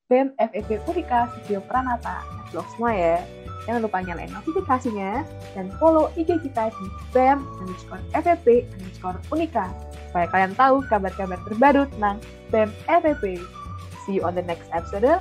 BEM 0.07 0.31
FEB 0.39 0.79
Unika 0.87 1.27
Studio 1.35 1.59
Pranata. 1.67 2.23
Blog 2.55 2.63
semua 2.75 2.95
ya. 2.95 3.17
Jangan 3.67 3.83
lupa 3.83 3.99
nyalain 3.99 4.31
notifikasinya 4.31 5.27
dan 5.51 5.67
follow 5.75 6.07
IG 6.15 6.39
kita 6.39 6.71
di 6.71 6.85
BEM 7.11 7.43
underscore 7.59 7.99
FEB 8.15 8.63
underscore 8.79 9.19
Unika 9.27 9.67
supaya 10.07 10.31
kalian 10.31 10.55
tahu 10.55 10.79
kabar-kabar 10.87 11.35
terbaru 11.43 11.83
tentang 11.91 12.23
BEM 12.47 12.71
FEB 12.87 13.43
see 14.07 14.15
you 14.15 14.23
on 14.23 14.31
the 14.31 14.45
next 14.47 14.71
episode. 14.71 15.19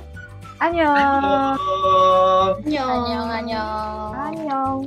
Annyeong. 0.63 1.59
Annyeong, 2.63 3.29
annyeong. 3.29 4.11
annyeong 4.15 4.79